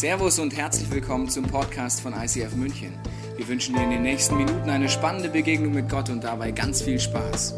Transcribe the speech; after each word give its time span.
Servus 0.00 0.38
und 0.38 0.56
herzlich 0.56 0.90
willkommen 0.90 1.28
zum 1.28 1.44
Podcast 1.44 2.00
von 2.00 2.14
ICF 2.14 2.56
München. 2.56 2.94
Wir 3.36 3.46
wünschen 3.46 3.74
dir 3.74 3.82
in 3.82 3.90
den 3.90 4.00
nächsten 4.00 4.34
Minuten 4.38 4.70
eine 4.70 4.88
spannende 4.88 5.28
Begegnung 5.28 5.74
mit 5.74 5.90
Gott 5.90 6.08
und 6.08 6.24
dabei 6.24 6.52
ganz 6.52 6.80
viel 6.80 6.98
Spaß. 6.98 7.54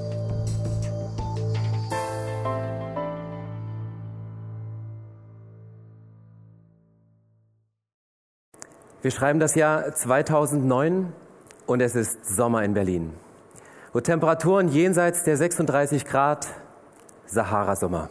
Wir 9.03 9.11
schreiben 9.13 9.39
das 9.39 9.55
Jahr 9.55 9.95
2009 9.95 11.13
und 11.67 11.81
es 11.81 11.95
ist 11.95 12.27
Sommer 12.27 12.65
in 12.65 12.75
Berlin. 12.75 13.13
Wo 13.93 14.01
Temperaturen 14.01 14.67
jenseits 14.67 15.23
der 15.23 15.37
36 15.37 16.05
Grad, 16.07 16.49
Sahara-Sommer. 17.25 18.11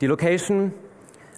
Die 0.00 0.06
Location 0.06 0.72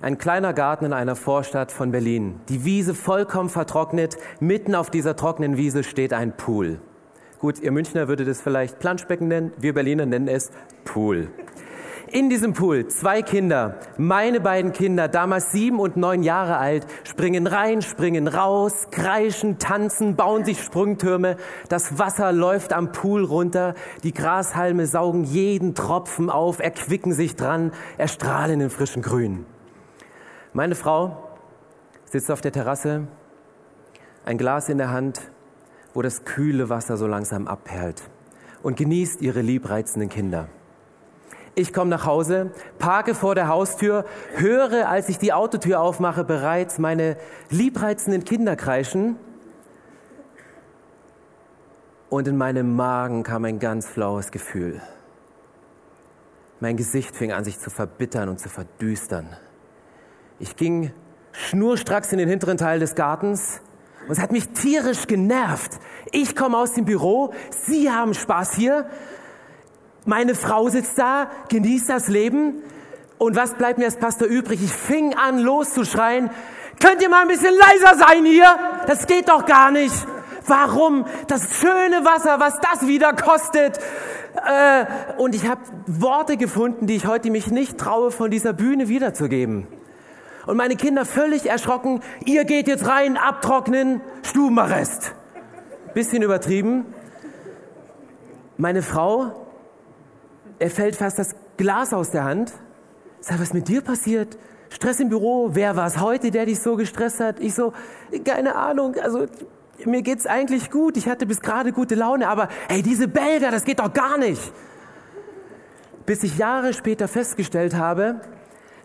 ein 0.03 0.19
kleiner 0.19 0.53
Garten 0.53 0.87
in 0.87 0.93
einer 0.93 1.17
Vorstadt 1.17 1.73
von 1.73 1.90
Berlin. 1.90 2.41
Die 2.49 2.64
Wiese 2.64 2.95
vollkommen 2.95 3.49
vertrocknet. 3.49 4.17
Mitten 4.41 4.75
auf 4.75 4.91
dieser 4.91 5.17
trockenen 5.17 5.57
Wiese 5.57 5.85
steht 5.85 6.13
ein 6.13 6.36
Pool. 6.36 6.81
Gut, 7.39 7.61
ihr 7.61 7.72
Münchner 7.72 8.08
würdet 8.08 8.29
es 8.29 8.41
vielleicht 8.41 8.79
Planschbecken 8.79 9.29
nennen. 9.29 9.53
Wir 9.58 9.75
Berliner 9.75 10.07
nennen 10.07 10.29
es 10.29 10.50
Pool. 10.85 11.29
In 12.13 12.29
diesem 12.29 12.55
Pool 12.55 12.89
zwei 12.89 13.22
Kinder, 13.22 13.77
meine 13.96 14.41
beiden 14.41 14.72
Kinder, 14.72 15.07
damals 15.07 15.53
sieben 15.53 15.79
und 15.79 15.96
neun 15.96 16.25
Jahre 16.25 16.57
alt, 16.57 16.85
springen 17.05 17.46
rein, 17.46 17.82
springen 17.82 18.27
raus, 18.27 18.89
kreischen, 18.91 19.61
tanzen, 19.61 20.17
bauen 20.17 20.44
sich 20.44 20.61
Sprungtürme. 20.61 21.36
Das 21.69 22.00
Wasser 22.00 22.32
läuft 22.32 22.72
am 22.72 22.91
Pool 22.91 23.25
runter. 23.25 23.75
Die 24.03 24.13
Grashalme 24.13 24.86
saugen 24.86 25.22
jeden 25.22 25.77
Tropfen 25.77 26.30
auf, 26.30 26.58
erquicken 26.58 27.13
sich 27.13 27.36
dran, 27.36 27.71
erstrahlen 27.96 28.61
in 28.61 28.71
frischen 28.71 29.03
Grün. 29.03 29.46
Meine 30.53 30.75
Frau 30.75 31.31
sitzt 32.06 32.28
auf 32.31 32.41
der 32.41 32.50
Terrasse, 32.50 33.06
ein 34.24 34.36
Glas 34.36 34.69
in 34.69 34.78
der 34.78 34.91
Hand, 34.91 35.20
wo 35.94 36.02
das 36.02 36.24
kühle 36.24 36.69
Wasser 36.69 36.97
so 36.97 37.06
langsam 37.06 37.47
abperlt 37.47 38.02
und 38.62 38.77
genießt 38.77 39.22
ihre 39.22 39.42
liebreizenden 39.42 40.08
Kinder. 40.08 40.48
Ich 41.55 41.72
komme 41.72 41.91
nach 41.91 42.05
Hause, 42.05 42.50
parke 42.78 43.14
vor 43.14 43.36
der 43.36 43.47
Haustür, 43.47 44.05
höre, 44.34 44.89
als 44.89 45.08
ich 45.08 45.19
die 45.19 45.33
Autotür 45.33 45.80
aufmache, 45.80 46.24
bereits 46.24 46.78
meine 46.78 47.17
liebreizenden 47.50 48.24
Kinder 48.24 48.56
kreischen. 48.56 49.17
Und 52.08 52.27
in 52.27 52.36
meinem 52.36 52.74
Magen 52.74 53.22
kam 53.22 53.44
ein 53.44 53.61
ganz 53.61 53.86
flaues 53.86 54.33
Gefühl. 54.33 54.80
Mein 56.58 56.77
Gesicht 56.77 57.14
fing 57.14 57.30
an, 57.33 57.44
sich 57.44 57.58
zu 57.61 57.70
verbittern 57.70 58.28
und 58.28 58.41
zu 58.41 58.48
verdüstern. 58.48 59.28
Ich 60.42 60.56
ging 60.56 60.91
schnurstracks 61.33 62.12
in 62.12 62.19
den 62.19 62.28
hinteren 62.28 62.56
Teil 62.56 62.80
des 62.80 62.94
Gartens 62.94 63.60
und 64.06 64.12
es 64.12 64.19
hat 64.19 64.33
mich 64.33 64.48
tierisch 64.48 65.06
genervt. 65.06 65.72
Ich 66.12 66.34
komme 66.34 66.56
aus 66.56 66.72
dem 66.72 66.86
Büro, 66.86 67.34
Sie 67.50 67.91
haben 67.91 68.14
Spaß 68.14 68.55
hier, 68.55 68.88
meine 70.06 70.34
Frau 70.34 70.70
sitzt 70.70 70.98
da, 70.98 71.30
genießt 71.50 71.91
das 71.91 72.08
Leben 72.08 72.62
und 73.18 73.36
was 73.36 73.52
bleibt 73.52 73.78
mir 73.78 73.84
als 73.84 73.98
Pastor 73.98 74.28
übrig? 74.28 74.62
Ich 74.64 74.72
fing 74.72 75.14
an 75.14 75.41
loszuschreien, 75.41 76.30
könnt 76.83 77.02
ihr 77.02 77.11
mal 77.11 77.20
ein 77.20 77.28
bisschen 77.28 77.55
leiser 77.55 77.98
sein 77.98 78.24
hier? 78.24 78.48
Das 78.86 79.06
geht 79.06 79.28
doch 79.28 79.44
gar 79.44 79.70
nicht. 79.70 79.94
Warum? 80.46 81.05
Das 81.27 81.61
schöne 81.61 82.02
Wasser, 82.06 82.41
was 82.41 82.55
das 82.61 82.88
wieder 82.88 83.12
kostet. 83.12 83.78
Äh, 84.46 84.86
und 85.18 85.34
ich 85.34 85.46
habe 85.46 85.61
Worte 85.86 86.38
gefunden, 86.38 86.86
die 86.86 86.96
ich 86.96 87.06
heute 87.06 87.30
mich 87.30 87.50
nicht 87.50 87.77
traue, 87.77 88.11
von 88.11 88.30
dieser 88.30 88.55
Bühne 88.55 88.88
wiederzugeben. 88.88 89.66
Und 90.46 90.56
meine 90.56 90.77
Kinder 90.77 91.05
völlig 91.05 91.46
erschrocken, 91.46 92.00
ihr 92.24 92.44
geht 92.44 92.66
jetzt 92.66 92.86
rein, 92.86 93.16
abtrocknen, 93.16 94.00
Stubenarrest. 94.22 95.14
Bisschen 95.94 96.22
übertrieben. 96.22 96.86
Meine 98.56 98.83
Frau, 98.83 99.46
er 100.58 100.70
fällt 100.70 100.96
fast 100.96 101.18
das 101.18 101.34
Glas 101.56 101.92
aus 101.92 102.11
der 102.11 102.24
Hand. 102.24 102.52
Sag, 103.20 103.40
was 103.40 103.52
mit 103.52 103.68
dir 103.68 103.83
passiert? 103.83 104.39
Stress 104.70 105.01
im 105.01 105.08
Büro, 105.08 105.51
wer 105.52 105.77
war 105.77 105.86
es 105.86 106.01
heute, 106.01 106.30
der 106.30 106.46
dich 106.46 106.61
so 106.61 106.77
gestresst 106.77 107.20
hat? 107.20 107.40
Ich 107.40 107.55
so, 107.55 107.72
keine 108.24 108.55
Ahnung, 108.55 108.95
also 109.02 109.27
mir 109.84 110.02
geht's 110.02 110.27
eigentlich 110.27 110.70
gut, 110.70 110.96
ich 110.96 111.08
hatte 111.08 111.27
bis 111.27 111.40
gerade 111.40 111.72
gute 111.72 111.95
Laune, 111.95 112.28
aber 112.28 112.48
hey, 112.68 112.83
diese 112.83 113.08
Belger, 113.08 113.51
das 113.51 113.64
geht 113.64 113.80
doch 113.80 113.92
gar 113.92 114.17
nicht. 114.17 114.40
Bis 116.07 116.22
ich 116.22 116.39
Jahre 116.39 116.72
später 116.72 117.08
festgestellt 117.08 117.74
habe, 117.74 118.20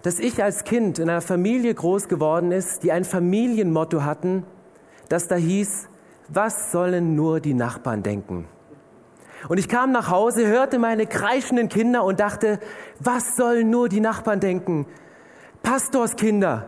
dass 0.05 0.19
ich 0.19 0.43
als 0.43 0.65
Kind 0.65 0.99
in 0.99 1.09
einer 1.09 1.19
Familie 1.19 1.73
groß 1.73 2.07
geworden 2.07 2.51
ist, 2.51 2.83
die 2.83 2.91
ein 2.91 3.05
Familienmotto 3.05 4.03
hatten, 4.03 4.43
das 5.09 5.27
da 5.27 5.33
hieß, 5.33 5.89
was 6.29 6.71
sollen 6.71 7.15
nur 7.15 7.39
die 7.39 7.55
Nachbarn 7.55 8.03
denken? 8.03 8.47
Und 9.49 9.57
ich 9.57 9.67
kam 9.67 9.91
nach 9.91 10.11
Hause, 10.11 10.45
hörte 10.45 10.77
meine 10.77 11.07
kreischenden 11.07 11.69
Kinder 11.69 12.03
und 12.03 12.19
dachte, 12.19 12.59
was 12.99 13.35
sollen 13.35 13.71
nur 13.71 13.89
die 13.89 13.99
Nachbarn 13.99 14.39
denken? 14.39 14.85
Pastorskinder 15.63 16.67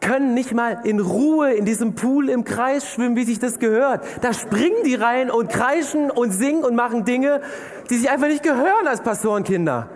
können 0.00 0.32
nicht 0.32 0.54
mal 0.54 0.80
in 0.84 1.00
Ruhe 1.00 1.52
in 1.52 1.66
diesem 1.66 1.94
Pool 1.94 2.30
im 2.30 2.44
Kreis 2.44 2.88
schwimmen, 2.88 3.14
wie 3.14 3.24
sich 3.24 3.38
das 3.38 3.58
gehört. 3.58 4.06
Da 4.22 4.32
springen 4.32 4.84
die 4.86 4.94
rein 4.94 5.30
und 5.30 5.50
kreischen 5.50 6.10
und 6.10 6.30
singen 6.30 6.64
und 6.64 6.76
machen 6.76 7.04
Dinge, 7.04 7.42
die 7.90 7.98
sich 7.98 8.08
einfach 8.08 8.28
nicht 8.28 8.42
gehören 8.42 8.86
als 8.86 9.02
Pastorenkinder. 9.02 9.90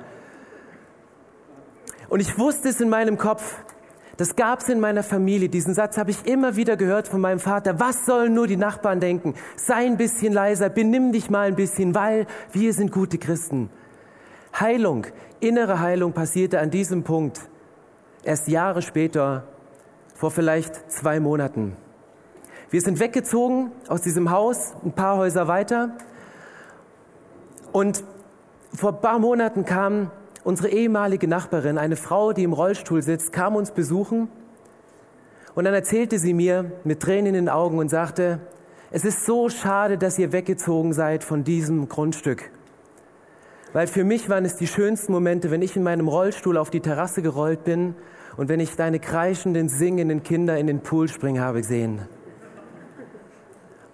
Und 2.08 2.20
ich 2.20 2.38
wusste 2.38 2.68
es 2.68 2.80
in 2.80 2.88
meinem 2.88 3.18
Kopf. 3.18 3.58
Das 4.16 4.36
gab 4.36 4.60
es 4.60 4.68
in 4.68 4.78
meiner 4.78 5.02
Familie. 5.02 5.48
Diesen 5.48 5.74
Satz 5.74 5.98
habe 5.98 6.10
ich 6.10 6.26
immer 6.26 6.56
wieder 6.56 6.76
gehört 6.76 7.08
von 7.08 7.20
meinem 7.20 7.40
Vater. 7.40 7.80
Was 7.80 8.06
sollen 8.06 8.32
nur 8.34 8.46
die 8.46 8.56
Nachbarn 8.56 9.00
denken? 9.00 9.34
Sei 9.56 9.86
ein 9.86 9.96
bisschen 9.96 10.32
leiser, 10.32 10.68
benimm 10.68 11.12
dich 11.12 11.30
mal 11.30 11.48
ein 11.48 11.56
bisschen, 11.56 11.94
weil 11.94 12.26
wir 12.52 12.72
sind 12.72 12.92
gute 12.92 13.18
Christen. 13.18 13.70
Heilung, 14.58 15.06
innere 15.40 15.80
Heilung 15.80 16.12
passierte 16.12 16.60
an 16.60 16.70
diesem 16.70 17.02
Punkt 17.02 17.40
erst 18.22 18.48
Jahre 18.48 18.82
später, 18.82 19.44
vor 20.14 20.30
vielleicht 20.30 20.90
zwei 20.90 21.18
Monaten. 21.18 21.76
Wir 22.70 22.80
sind 22.80 23.00
weggezogen 23.00 23.72
aus 23.88 24.02
diesem 24.02 24.30
Haus, 24.30 24.74
ein 24.84 24.92
paar 24.92 25.16
Häuser 25.16 25.48
weiter. 25.48 25.96
Und 27.72 28.04
vor 28.72 28.94
ein 28.94 29.00
paar 29.00 29.18
Monaten 29.18 29.64
kam 29.64 30.10
unsere 30.44 30.68
ehemalige 30.68 31.26
Nachbarin, 31.26 31.78
eine 31.78 31.96
Frau, 31.96 32.32
die 32.32 32.44
im 32.44 32.52
Rollstuhl 32.52 33.02
sitzt, 33.02 33.32
kam 33.32 33.56
uns 33.56 33.72
besuchen 33.72 34.28
und 35.54 35.64
dann 35.64 35.74
erzählte 35.74 36.18
sie 36.18 36.34
mir 36.34 36.70
mit 36.84 37.00
Tränen 37.00 37.26
in 37.26 37.34
den 37.34 37.48
Augen 37.48 37.78
und 37.78 37.88
sagte, 37.88 38.40
es 38.90 39.04
ist 39.04 39.24
so 39.24 39.48
schade, 39.48 39.98
dass 39.98 40.18
ihr 40.18 40.32
weggezogen 40.32 40.92
seid 40.92 41.24
von 41.24 41.42
diesem 41.42 41.88
Grundstück. 41.88 42.50
Weil 43.72 43.88
für 43.88 44.04
mich 44.04 44.28
waren 44.28 44.44
es 44.44 44.56
die 44.56 44.68
schönsten 44.68 45.10
Momente, 45.10 45.50
wenn 45.50 45.62
ich 45.62 45.74
in 45.74 45.82
meinem 45.82 46.06
Rollstuhl 46.06 46.56
auf 46.58 46.70
die 46.70 46.80
Terrasse 46.80 47.22
gerollt 47.22 47.64
bin 47.64 47.96
und 48.36 48.48
wenn 48.48 48.60
ich 48.60 48.76
deine 48.76 49.00
kreischenden, 49.00 49.68
singenden 49.68 50.22
Kinder 50.22 50.58
in 50.58 50.68
den 50.68 50.80
Pool 50.80 51.08
springen 51.08 51.40
habe 51.40 51.58
gesehen. 51.58 52.02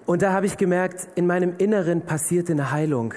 Und 0.05 0.23
da 0.23 0.33
habe 0.33 0.45
ich 0.45 0.57
gemerkt, 0.57 1.09
in 1.15 1.27
meinem 1.27 1.55
Inneren 1.57 2.03
passierte 2.03 2.53
eine 2.53 2.73
Heilung. 2.73 3.15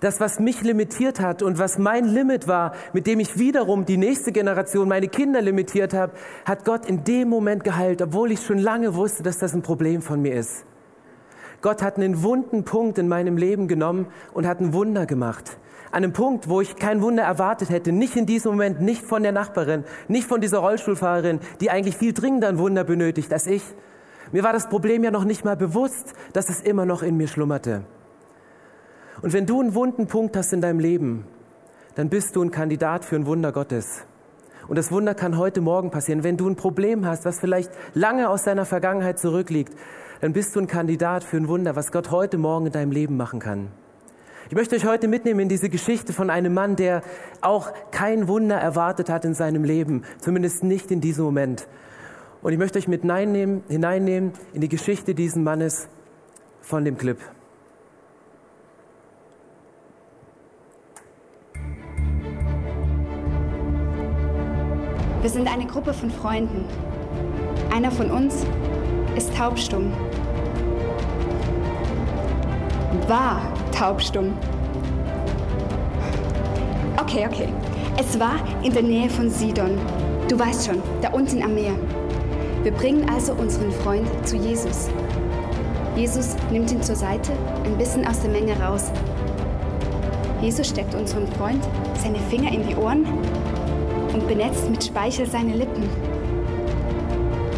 Das, 0.00 0.18
was 0.18 0.40
mich 0.40 0.62
limitiert 0.62 1.20
hat 1.20 1.42
und 1.42 1.58
was 1.58 1.76
mein 1.76 2.06
Limit 2.06 2.48
war, 2.48 2.72
mit 2.94 3.06
dem 3.06 3.20
ich 3.20 3.38
wiederum 3.38 3.84
die 3.84 3.98
nächste 3.98 4.32
Generation, 4.32 4.88
meine 4.88 5.08
Kinder 5.08 5.42
limitiert 5.42 5.92
habe, 5.92 6.12
hat 6.46 6.64
Gott 6.64 6.86
in 6.86 7.04
dem 7.04 7.28
Moment 7.28 7.64
geheilt, 7.64 8.00
obwohl 8.00 8.32
ich 8.32 8.40
schon 8.40 8.58
lange 8.58 8.94
wusste, 8.94 9.22
dass 9.22 9.38
das 9.38 9.52
ein 9.52 9.60
Problem 9.60 10.00
von 10.00 10.22
mir 10.22 10.36
ist. 10.36 10.64
Gott 11.60 11.82
hat 11.82 11.98
einen 11.98 12.22
wunden 12.22 12.64
Punkt 12.64 12.96
in 12.96 13.08
meinem 13.08 13.36
Leben 13.36 13.68
genommen 13.68 14.06
und 14.32 14.46
hat 14.46 14.60
ein 14.60 14.72
Wunder 14.72 15.04
gemacht. 15.04 15.58
An 15.90 16.04
einem 16.04 16.14
Punkt, 16.14 16.48
wo 16.48 16.62
ich 16.62 16.76
kein 16.76 17.02
Wunder 17.02 17.24
erwartet 17.24 17.68
hätte, 17.68 17.92
nicht 17.92 18.16
in 18.16 18.24
diesem 18.24 18.52
Moment, 18.52 18.80
nicht 18.80 19.02
von 19.02 19.22
der 19.22 19.32
Nachbarin, 19.32 19.84
nicht 20.08 20.26
von 20.26 20.40
dieser 20.40 20.58
Rollstuhlfahrerin, 20.58 21.40
die 21.60 21.70
eigentlich 21.70 21.98
viel 21.98 22.14
dringender 22.14 22.48
ein 22.48 22.58
Wunder 22.58 22.84
benötigt 22.84 23.30
als 23.34 23.46
ich. 23.46 23.64
Mir 24.32 24.44
war 24.44 24.54
das 24.54 24.70
Problem 24.70 25.04
ja 25.04 25.10
noch 25.10 25.24
nicht 25.24 25.44
mal 25.44 25.56
bewusst, 25.56 26.14
dass 26.32 26.48
es 26.48 26.62
immer 26.62 26.86
noch 26.86 27.02
in 27.02 27.18
mir 27.18 27.28
schlummerte. 27.28 27.82
Und 29.22 29.32
wenn 29.32 29.46
du 29.46 29.60
einen 29.60 29.74
wunden 29.74 30.06
Punkt 30.06 30.36
hast 30.36 30.52
in 30.52 30.60
deinem 30.60 30.80
Leben, 30.80 31.24
dann 31.94 32.08
bist 32.08 32.36
du 32.36 32.42
ein 32.42 32.50
Kandidat 32.50 33.04
für 33.04 33.16
ein 33.16 33.26
Wunder 33.26 33.52
Gottes. 33.52 34.04
Und 34.68 34.76
das 34.76 34.92
Wunder 34.92 35.14
kann 35.14 35.36
heute 35.36 35.60
Morgen 35.60 35.90
passieren. 35.90 36.22
Wenn 36.22 36.36
du 36.36 36.48
ein 36.48 36.56
Problem 36.56 37.04
hast, 37.04 37.24
was 37.24 37.40
vielleicht 37.40 37.70
lange 37.94 38.28
aus 38.28 38.44
deiner 38.44 38.64
Vergangenheit 38.64 39.18
zurückliegt, 39.18 39.74
dann 40.20 40.32
bist 40.32 40.54
du 40.54 40.60
ein 40.60 40.66
Kandidat 40.66 41.24
für 41.24 41.36
ein 41.36 41.48
Wunder, 41.48 41.76
was 41.76 41.92
Gott 41.92 42.10
heute 42.10 42.38
Morgen 42.38 42.66
in 42.66 42.72
deinem 42.72 42.92
Leben 42.92 43.16
machen 43.16 43.40
kann. 43.40 43.68
Ich 44.48 44.54
möchte 44.54 44.76
euch 44.76 44.84
heute 44.84 45.08
mitnehmen 45.08 45.40
in 45.40 45.48
diese 45.48 45.68
Geschichte 45.68 46.12
von 46.12 46.28
einem 46.28 46.54
Mann, 46.54 46.76
der 46.76 47.02
auch 47.40 47.72
kein 47.90 48.28
Wunder 48.28 48.56
erwartet 48.56 49.08
hat 49.08 49.24
in 49.24 49.34
seinem 49.34 49.64
Leben, 49.64 50.04
zumindest 50.18 50.64
nicht 50.64 50.90
in 50.90 51.00
diesem 51.00 51.24
Moment. 51.24 51.68
Und 52.42 52.52
ich 52.52 52.58
möchte 52.58 52.78
euch 52.78 52.88
mit 52.88 53.02
hineinnehmen, 53.02 53.62
hineinnehmen 53.68 54.32
in 54.52 54.60
die 54.60 54.68
Geschichte 54.68 55.14
dieses 55.14 55.36
Mannes 55.36 55.88
von 56.62 56.84
dem 56.84 56.96
Clip. 56.96 57.18
Wir 65.22 65.28
sind 65.28 65.52
eine 65.52 65.66
Gruppe 65.66 65.92
von 65.92 66.10
Freunden. 66.10 66.64
Einer 67.70 67.90
von 67.90 68.10
uns 68.10 68.46
ist 69.16 69.36
taubstumm. 69.36 69.92
War 73.06 73.42
taubstumm. 73.70 74.32
Okay, 76.96 77.26
okay. 77.30 77.48
Es 77.98 78.18
war 78.18 78.36
in 78.62 78.72
der 78.72 78.82
Nähe 78.82 79.10
von 79.10 79.28
Sidon. 79.28 79.78
Du 80.28 80.38
weißt 80.38 80.66
schon, 80.66 80.82
da 81.02 81.10
unten 81.10 81.42
am 81.42 81.54
Meer. 81.54 81.74
Wir 82.62 82.72
bringen 82.72 83.06
also 83.10 83.34
unseren 83.34 83.72
Freund 83.72 84.08
zu 84.26 84.36
Jesus. 84.36 84.88
Jesus 85.96 86.34
nimmt 86.50 86.72
ihn 86.72 86.82
zur 86.82 86.96
Seite, 86.96 87.32
ein 87.66 87.76
bisschen 87.76 88.06
aus 88.06 88.20
der 88.20 88.30
Menge 88.30 88.58
raus. 88.58 88.90
Jesus 90.40 90.68
steckt 90.68 90.94
unserem 90.94 91.26
Freund 91.32 91.62
seine 92.02 92.18
Finger 92.30 92.50
in 92.52 92.66
die 92.66 92.74
Ohren 92.74 93.06
und 94.12 94.26
benetzt 94.26 94.68
mit 94.70 94.84
Speichel 94.84 95.26
seine 95.26 95.54
Lippen. 95.54 95.88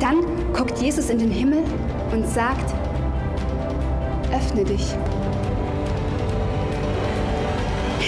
Dann 0.01 0.21
guckt 0.53 0.79
Jesus 0.79 1.11
in 1.11 1.19
den 1.19 1.31
Himmel 1.31 1.63
und 2.13 2.27
sagt, 2.27 2.75
öffne 4.33 4.65
dich. 4.65 4.95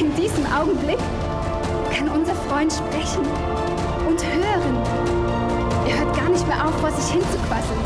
In 0.01 0.15
diesem 0.17 0.45
Augenblick 0.47 0.99
kann 1.97 2.09
unser 2.09 2.35
Freund 2.35 2.73
sprechen 2.73 3.23
und 4.09 4.25
hören. 4.25 4.77
Er 5.87 6.01
hört 6.01 6.17
gar 6.17 6.29
nicht 6.31 6.47
mehr 6.47 6.67
auf, 6.67 6.75
vor 6.81 6.91
sich 6.91 7.13
hinzuquasseln. 7.13 7.81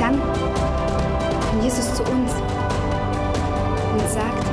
Dann 0.00 0.18
kommt 0.18 1.62
Jesus 1.62 1.94
zu 1.94 2.02
uns 2.04 2.32
und 3.92 4.10
sagt, 4.10 4.46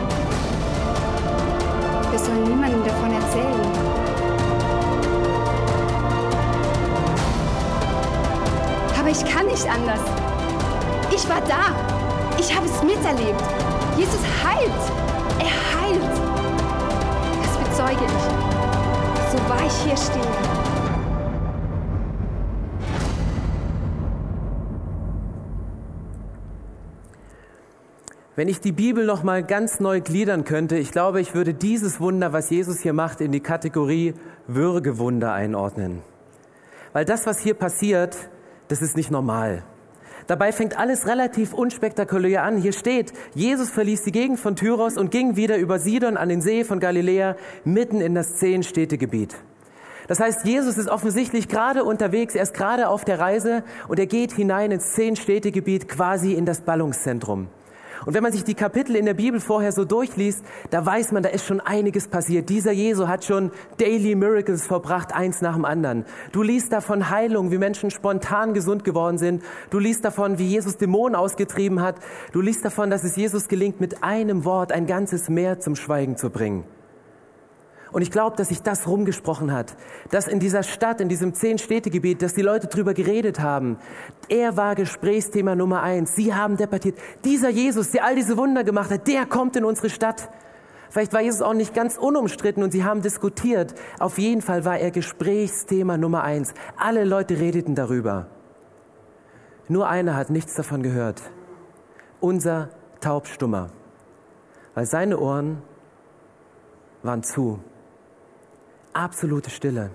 wir 2.12 2.20
sollen 2.20 2.44
niemandem 2.44 2.84
davon 2.84 3.14
erzählen. 3.14 3.89
Aber 9.10 9.18
ich 9.18 9.34
kann 9.34 9.48
nicht 9.48 9.68
anders. 9.68 10.02
Ich 11.12 11.28
war 11.28 11.42
da. 11.42 11.76
Ich 12.40 12.56
habe 12.56 12.68
es 12.68 12.84
miterlebt. 12.84 13.42
Jesus 13.98 14.20
heilt. 14.44 14.72
Er 15.40 15.82
heilt. 15.82 16.04
Das 17.42 17.58
bezeuge 17.58 18.06
ich. 18.06 19.32
So 19.32 19.50
wahr 19.50 19.66
ich 19.66 19.74
hier 19.84 19.98
stehe. 19.98 20.22
Wenn 28.36 28.48
ich 28.48 28.62
die 28.62 28.72
Bibel 28.72 29.08
noch 29.08 29.24
mal 29.24 29.44
ganz 29.44 29.80
neu 29.80 30.02
gliedern 30.02 30.44
könnte, 30.44 30.78
ich 30.78 30.92
glaube, 30.92 31.20
ich 31.20 31.34
würde 31.34 31.56
dieses 31.56 32.00
Wunder, 32.00 32.32
was 32.32 32.52
Jesus 32.52 32.82
hier 32.82 32.94
macht, 32.94 33.22
in 33.22 33.32
die 33.32 33.42
Kategorie 33.42 34.14
Würgewunder 34.46 35.34
einordnen. 35.34 36.04
Weil 36.94 37.06
das, 37.06 37.26
was 37.26 37.40
hier 37.40 37.56
passiert, 37.56 38.16
das 38.70 38.82
ist 38.82 38.96
nicht 38.96 39.12
normal. 39.12 39.64
Dabei 40.28 40.52
fängt 40.52 40.78
alles 40.78 41.08
relativ 41.08 41.54
unspektakulär 41.54 42.44
an. 42.44 42.58
Hier 42.58 42.72
steht, 42.72 43.14
Jesus 43.34 43.72
verließ 43.72 44.04
die 44.04 44.12
Gegend 44.12 44.40
von 44.40 44.56
Tyros 44.56 44.96
und 44.96 45.10
ging 45.10 45.36
wieder 45.36 45.58
über 45.58 45.80
Sidon 45.80 46.18
an 46.18 46.30
den 46.30 46.42
See 46.42 46.64
von 46.64 46.80
Galiläa 46.80 47.36
mitten 47.64 48.00
in 48.00 48.14
das 48.14 48.38
Zehn-Städtegebiet. 48.38 49.36
Das 50.08 50.20
heißt, 50.20 50.46
Jesus 50.46 50.78
ist 50.78 50.88
offensichtlich 50.88 51.48
gerade 51.48 51.84
unterwegs, 51.84 52.36
er 52.36 52.44
ist 52.44 52.54
gerade 52.54 52.90
auf 52.90 53.06
der 53.06 53.20
Reise 53.20 53.64
und 53.88 54.00
er 54.00 54.06
geht 54.06 54.32
hinein 54.32 54.72
ins 54.72 54.94
Zehn-Städtegebiet, 54.94 55.88
quasi 55.88 56.34
in 56.34 56.46
das 56.46 56.62
Ballungszentrum. 56.62 57.48
Und 58.06 58.14
wenn 58.14 58.24
man 58.24 58.32
sich 58.32 58.44
die 58.44 58.54
Kapitel 58.54 58.96
in 58.96 59.06
der 59.06 59.14
Bibel 59.14 59.40
vorher 59.40 59.72
so 59.72 59.86
durchliest, 59.86 60.44
da 60.70 60.86
weiß 60.86 61.12
man, 61.12 61.24
da 61.24 61.30
ist 61.30 61.46
schon 61.46 61.60
einiges 61.60 62.08
passiert. 62.08 62.50
Dieser 62.50 62.72
Jesu 62.72 63.08
hat 63.08 63.26
schon 63.26 63.52
Daily 63.78 64.16
Miracles 64.16 64.66
verbracht, 64.66 65.14
eins 65.14 65.42
nach 65.42 65.56
dem 65.56 65.66
anderen. 65.66 66.06
Du 66.32 66.42
liest 66.42 66.72
davon 66.72 67.10
Heilung, 67.10 67.52
wie 67.52 67.58
Menschen 67.58 67.92
spontan 67.92 68.54
gesund 68.54 68.84
geworden 68.84 69.18
sind. 69.18 69.44
Du 69.70 69.80
liest 69.80 70.06
davon, 70.06 70.40
wie 70.40 70.48
Jesus 70.48 70.78
Dämonen 70.78 71.16
ausgetrieben 71.16 71.82
hat. 71.82 71.96
Du 72.32 72.42
liest 72.42 72.64
davon, 72.64 72.90
dass 72.90 73.04
es 73.04 73.16
Jesus 73.16 73.48
gelingt, 73.48 73.80
mit 73.80 74.04
einem 74.04 74.46
Wort 74.46 74.72
ein 74.72 74.88
ganzes 74.88 75.30
Meer 75.30 75.60
zum 75.60 75.76
Schweigen 75.76 76.18
zu 76.18 76.30
bringen. 76.30 76.64
Und 77.92 78.02
ich 78.02 78.12
glaube, 78.12 78.36
dass 78.36 78.50
sich 78.50 78.62
das 78.62 78.88
rumgesprochen 78.88 79.52
hat, 79.52 79.76
dass 80.12 80.28
in 80.28 80.40
dieser 80.40 80.64
Stadt, 80.64 81.02
in 81.02 81.10
diesem 81.10 81.34
Zehn-Städte-Gebiet, 81.34 82.22
dass 82.22 82.36
die 82.36 82.42
Leute 82.42 82.68
drüber 82.68 82.94
geredet 82.94 83.40
haben. 83.40 83.78
Er 84.28 84.58
war 84.58 84.76
Gesprächsthema 84.76 85.56
Nummer 85.56 85.82
eins. 85.82 86.16
Sie 86.16 86.34
haben 86.34 86.58
debattiert. 86.58 86.98
Dieser 87.26 87.50
Jesus, 87.50 87.92
der 87.92 88.06
all 88.06 88.16
diese 88.16 88.38
Wunder 88.38 88.64
gemacht 88.64 88.92
hat, 88.92 89.08
der 89.08 89.26
kommt 89.26 89.56
in 89.56 89.66
unsere 89.66 89.90
Stadt. 89.90 90.30
Vielleicht 90.90 91.14
war 91.14 91.22
Jesus 91.22 91.42
auch 91.42 91.54
nicht 91.54 91.74
ganz 91.74 91.98
unumstritten 91.98 92.64
und 92.64 92.72
sie 92.72 92.84
haben 92.84 93.02
diskutiert. 93.02 93.76
Auf 94.00 94.18
jeden 94.18 94.42
Fall 94.42 94.66
war 94.66 94.78
er 94.80 94.92
Gesprächsthema 94.92 95.98
Nummer 95.98 96.24
eins. 96.24 96.54
Alle 96.78 97.04
Leute 97.04 97.40
redeten 97.40 97.76
darüber. 97.76 98.28
Nur 99.68 99.88
einer 99.88 100.16
hat 100.16 100.32
nichts 100.32 100.56
davon 100.56 100.82
gehört. 100.82 101.22
Unser 102.20 102.70
Taubstummer. 103.02 103.70
Weil 104.74 104.86
seine 104.86 105.20
Ohren 105.20 105.62
waren 107.04 107.22
zu 107.24 107.60
absolute 108.94 109.50
Stille. 109.50 109.92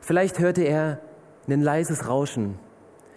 Vielleicht 0.00 0.38
hörte 0.38 0.62
er 0.62 1.00
ein 1.48 1.62
leises 1.62 2.08
Rauschen, 2.08 2.58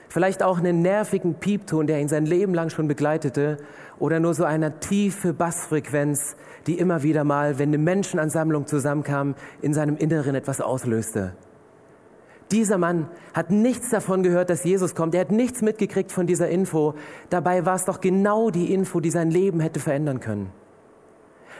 vielleicht 0.08 0.44
auch 0.44 0.60
einen 0.60 0.82
nervigen 0.82 1.36
Piepton, 1.36 1.88
der 1.88 2.00
ihn 2.00 2.08
sein 2.08 2.26
Leben 2.26 2.54
lang 2.54 2.70
schon 2.70 2.88
begleitete, 2.88 3.58
oder 4.00 4.20
nur 4.20 4.34
so 4.34 4.44
eine 4.44 4.80
tiefe 4.80 5.34
Bassfrequenz, 5.34 6.36
die 6.68 6.80
immer 6.80 7.04
wieder 7.04 7.24
mal, 7.24 7.60
wenn 7.60 7.70
eine 7.70 7.78
Menschenansammlung 7.78 8.66
zusammenkam, 8.68 9.36
in 9.62 9.74
seinem 9.74 9.98
Inneren 9.98 10.36
etwas 10.36 10.62
auslöste. 10.62 11.34
Dieser 12.52 12.80
Mann 12.80 13.08
hat 13.34 13.52
nichts 13.52 13.90
davon 13.90 14.24
gehört, 14.24 14.50
dass 14.50 14.64
Jesus 14.64 14.96
kommt. 14.96 15.14
Er 15.14 15.22
hat 15.22 15.32
nichts 15.32 15.62
mitgekriegt 15.62 16.12
von 16.12 16.26
dieser 16.26 16.50
Info. 16.50 16.96
Dabei 17.30 17.66
war 17.66 17.76
es 17.76 17.86
doch 17.86 18.02
genau 18.02 18.50
die 18.50 18.74
Info, 18.74 19.00
die 19.00 19.12
sein 19.12 19.30
Leben 19.30 19.60
hätte 19.60 19.80
verändern 19.80 20.20
können. 20.20 20.52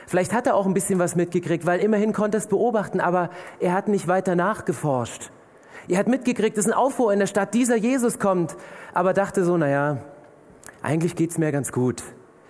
Vielleicht 0.10 0.34
hat 0.34 0.48
er 0.48 0.56
auch 0.56 0.66
ein 0.66 0.74
bisschen 0.74 0.98
was 0.98 1.16
mitgekriegt, 1.16 1.68
weil 1.68 1.82
immerhin 1.82 2.14
konnte 2.14 2.38
er 2.38 2.40
es 2.40 2.48
beobachten, 2.48 3.00
aber 3.00 3.30
er 3.60 3.74
hat 3.74 3.88
nicht 3.88 4.08
weiter 4.08 4.34
nachgeforscht. 4.34 5.30
Er 5.88 6.00
hat 6.00 6.08
mitgekriegt, 6.08 6.58
es 6.58 6.66
ist 6.66 6.72
ein 6.72 6.76
Aufruhr 6.76 7.14
in 7.14 7.20
der 7.20 7.28
Stadt, 7.28 7.54
dieser 7.54 7.76
Jesus 7.76 8.18
kommt, 8.18 8.58
aber 8.92 9.14
dachte 9.14 9.44
so, 9.44 9.56
naja, 9.56 10.00
eigentlich 10.82 11.16
geht's 11.16 11.38
mir 11.38 11.52
ganz 11.52 11.72
gut. 11.72 12.02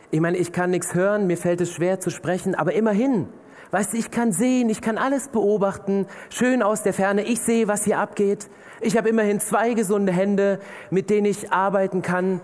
Ich 0.09 0.21
meine, 0.21 0.37
ich 0.37 0.53
kann 0.53 0.69
nichts 0.69 0.95
hören, 0.95 1.27
mir 1.27 1.35
fällt 1.35 1.59
es 1.59 1.73
schwer 1.73 1.99
zu 1.99 2.11
sprechen, 2.11 2.55
aber 2.55 2.71
immerhin, 2.71 3.27
weißt 3.71 3.91
du, 3.91 3.97
ich 3.97 4.09
kann 4.09 4.31
sehen, 4.31 4.69
ich 4.69 4.79
kann 4.79 4.97
alles 4.97 5.27
beobachten, 5.27 6.07
schön 6.29 6.63
aus 6.63 6.81
der 6.81 6.93
Ferne, 6.93 7.23
ich 7.23 7.41
sehe, 7.41 7.67
was 7.67 7.83
hier 7.83 7.99
abgeht. 7.99 8.49
Ich 8.79 8.95
habe 8.95 9.09
immerhin 9.09 9.41
zwei 9.41 9.73
gesunde 9.73 10.13
Hände, 10.13 10.61
mit 10.91 11.09
denen 11.09 11.25
ich 11.25 11.51
arbeiten 11.51 12.03
kann. 12.03 12.39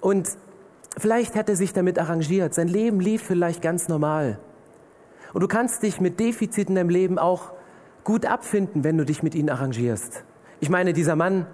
Und 0.00 0.26
vielleicht 0.96 1.34
hat 1.34 1.50
er 1.50 1.56
sich 1.56 1.74
damit 1.74 1.98
arrangiert. 1.98 2.54
Sein 2.54 2.68
Leben 2.68 2.98
lief 2.98 3.22
vielleicht 3.22 3.60
ganz 3.60 3.88
normal. 3.88 4.38
Und 5.34 5.42
du 5.42 5.48
kannst 5.48 5.82
dich 5.82 6.00
mit 6.00 6.20
Defiziten 6.20 6.76
im 6.76 6.88
Leben 6.88 7.18
auch 7.18 7.52
gut 8.04 8.24
abfinden, 8.24 8.84
wenn 8.84 8.96
du 8.96 9.04
dich 9.04 9.22
mit 9.22 9.34
ihnen 9.34 9.50
arrangierst. 9.50 10.24
Ich 10.60 10.70
meine, 10.70 10.92
dieser 10.92 11.16
Mann, 11.16 11.46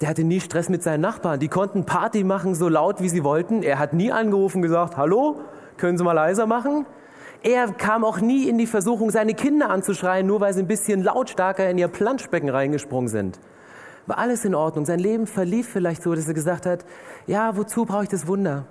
der 0.00 0.08
hatte 0.08 0.24
nie 0.24 0.40
Stress 0.40 0.68
mit 0.68 0.82
seinen 0.82 1.00
Nachbarn. 1.00 1.38
Die 1.38 1.48
konnten 1.48 1.86
Party 1.86 2.24
machen, 2.24 2.56
so 2.56 2.68
laut 2.68 3.00
wie 3.00 3.08
sie 3.08 3.22
wollten. 3.22 3.62
Er 3.62 3.78
hat 3.78 3.92
nie 3.92 4.10
angerufen 4.10 4.58
und 4.58 4.62
gesagt, 4.62 4.96
hallo, 4.96 5.40
können 5.76 5.96
Sie 5.96 6.04
mal 6.04 6.12
leiser 6.12 6.46
machen? 6.46 6.84
Er 7.44 7.68
kam 7.72 8.04
auch 8.04 8.20
nie 8.20 8.48
in 8.48 8.58
die 8.58 8.66
Versuchung, 8.66 9.10
seine 9.10 9.34
Kinder 9.34 9.70
anzuschreien, 9.70 10.26
nur 10.26 10.40
weil 10.40 10.52
sie 10.52 10.60
ein 10.60 10.66
bisschen 10.66 11.04
lautstarker 11.04 11.70
in 11.70 11.78
ihr 11.78 11.86
Planschbecken 11.86 12.48
reingesprungen 12.48 13.08
sind. 13.08 13.38
War 14.06 14.18
alles 14.18 14.44
in 14.44 14.56
Ordnung. 14.56 14.84
Sein 14.84 14.98
Leben 14.98 15.28
verlief 15.28 15.68
vielleicht 15.68 16.02
so, 16.02 16.12
dass 16.12 16.26
er 16.26 16.34
gesagt 16.34 16.66
hat, 16.66 16.84
ja, 17.28 17.56
wozu 17.56 17.84
brauche 17.84 18.02
ich 18.02 18.08
das 18.08 18.26
Wunder? 18.26 18.66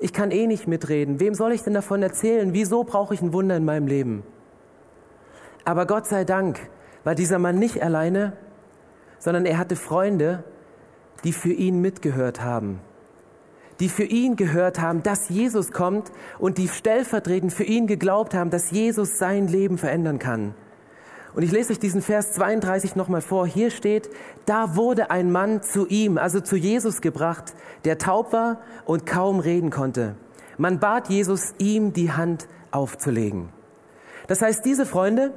Ich 0.00 0.12
kann 0.12 0.30
eh 0.30 0.46
nicht 0.46 0.66
mitreden. 0.66 1.20
Wem 1.20 1.34
soll 1.34 1.52
ich 1.52 1.62
denn 1.62 1.74
davon 1.74 2.02
erzählen? 2.02 2.54
Wieso 2.54 2.84
brauche 2.84 3.14
ich 3.14 3.20
ein 3.20 3.32
Wunder 3.32 3.56
in 3.56 3.64
meinem 3.64 3.86
Leben? 3.86 4.22
Aber 5.64 5.86
Gott 5.86 6.06
sei 6.06 6.24
Dank 6.24 6.58
war 7.04 7.14
dieser 7.14 7.38
Mann 7.38 7.58
nicht 7.58 7.82
alleine, 7.82 8.32
sondern 9.18 9.44
er 9.44 9.58
hatte 9.58 9.76
Freunde, 9.76 10.42
die 11.22 11.32
für 11.32 11.52
ihn 11.52 11.80
mitgehört 11.80 12.42
haben. 12.42 12.80
Die 13.78 13.90
für 13.90 14.04
ihn 14.04 14.36
gehört 14.36 14.80
haben, 14.80 15.02
dass 15.02 15.28
Jesus 15.28 15.70
kommt 15.70 16.10
und 16.38 16.58
die 16.58 16.68
stellvertretend 16.68 17.52
für 17.52 17.64
ihn 17.64 17.86
geglaubt 17.86 18.34
haben, 18.34 18.50
dass 18.50 18.70
Jesus 18.70 19.18
sein 19.18 19.48
Leben 19.48 19.78
verändern 19.78 20.18
kann. 20.18 20.54
Und 21.34 21.42
ich 21.42 21.52
lese 21.52 21.72
euch 21.72 21.78
diesen 21.78 22.02
Vers 22.02 22.32
32 22.32 22.96
nochmal 22.96 23.20
vor. 23.20 23.46
Hier 23.46 23.70
steht, 23.70 24.10
da 24.46 24.74
wurde 24.74 25.10
ein 25.10 25.30
Mann 25.30 25.62
zu 25.62 25.86
ihm, 25.86 26.18
also 26.18 26.40
zu 26.40 26.56
Jesus 26.56 27.00
gebracht, 27.00 27.54
der 27.84 27.98
taub 27.98 28.32
war 28.32 28.60
und 28.84 29.06
kaum 29.06 29.38
reden 29.38 29.70
konnte. 29.70 30.16
Man 30.58 30.80
bat 30.80 31.08
Jesus, 31.08 31.54
ihm 31.58 31.92
die 31.92 32.12
Hand 32.12 32.48
aufzulegen. 32.70 33.48
Das 34.26 34.42
heißt, 34.42 34.64
diese 34.64 34.86
Freunde, 34.86 35.32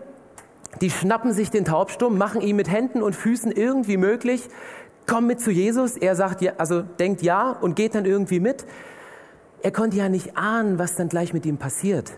die 0.82 0.90
schnappen 0.90 1.32
sich 1.32 1.52
den 1.52 1.66
Taubstumm, 1.66 2.18
machen 2.18 2.42
ihn 2.42 2.56
mit 2.56 2.70
Händen 2.70 3.04
und 3.04 3.16
Füßen 3.16 3.52
irgendwie 3.52 3.98
möglich, 3.98 4.50
kommen 5.08 5.28
mit 5.28 5.40
zu 5.40 5.52
Jesus. 5.52 5.98
Er 5.98 6.16
sagt 6.16 6.42
ja, 6.42 6.54
also 6.58 6.82
denkt 6.82 7.22
ja 7.22 7.52
und 7.52 7.76
geht 7.76 7.96
dann 7.96 8.06
irgendwie 8.06 8.40
mit. 8.40 8.66
Er 9.62 9.72
konnte 9.72 9.98
ja 9.98 10.10
nicht 10.10 10.36
ahnen, 10.38 10.80
was 10.80 10.96
dann 10.96 11.10
gleich 11.10 11.34
mit 11.34 11.46
ihm 11.46 11.58
passiert. 11.58 12.12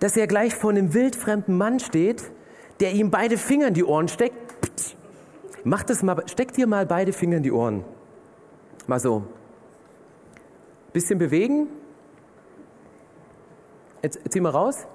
Dass 0.00 0.16
er 0.16 0.26
gleich 0.26 0.54
vor 0.54 0.70
einem 0.70 0.92
wildfremden 0.92 1.56
Mann 1.56 1.80
steht, 1.80 2.30
der 2.80 2.92
ihm 2.92 3.10
beide 3.10 3.36
Finger 3.36 3.68
in 3.68 3.74
die 3.74 3.84
Ohren 3.84 4.08
steckt. 4.08 4.96
Mach 5.64 5.82
das 5.82 6.02
mal, 6.02 6.22
steck 6.26 6.52
dir 6.52 6.66
mal 6.66 6.86
beide 6.86 7.12
Finger 7.12 7.36
in 7.36 7.42
die 7.42 7.52
Ohren. 7.52 7.84
Mal 8.86 8.98
so. 8.98 9.24
Bisschen 10.92 11.18
bewegen. 11.18 11.68
Jetzt 14.02 14.18
zieh 14.30 14.40
mal 14.40 14.50
raus. 14.50 14.86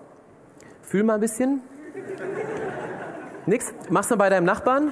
Fühl 0.82 1.04
mal 1.04 1.16
ein 1.16 1.22
bisschen. 1.22 1.62
Nix? 3.46 3.74
Mach's 3.90 4.10
mal 4.10 4.16
bei 4.16 4.30
deinem 4.30 4.46
Nachbarn. 4.46 4.92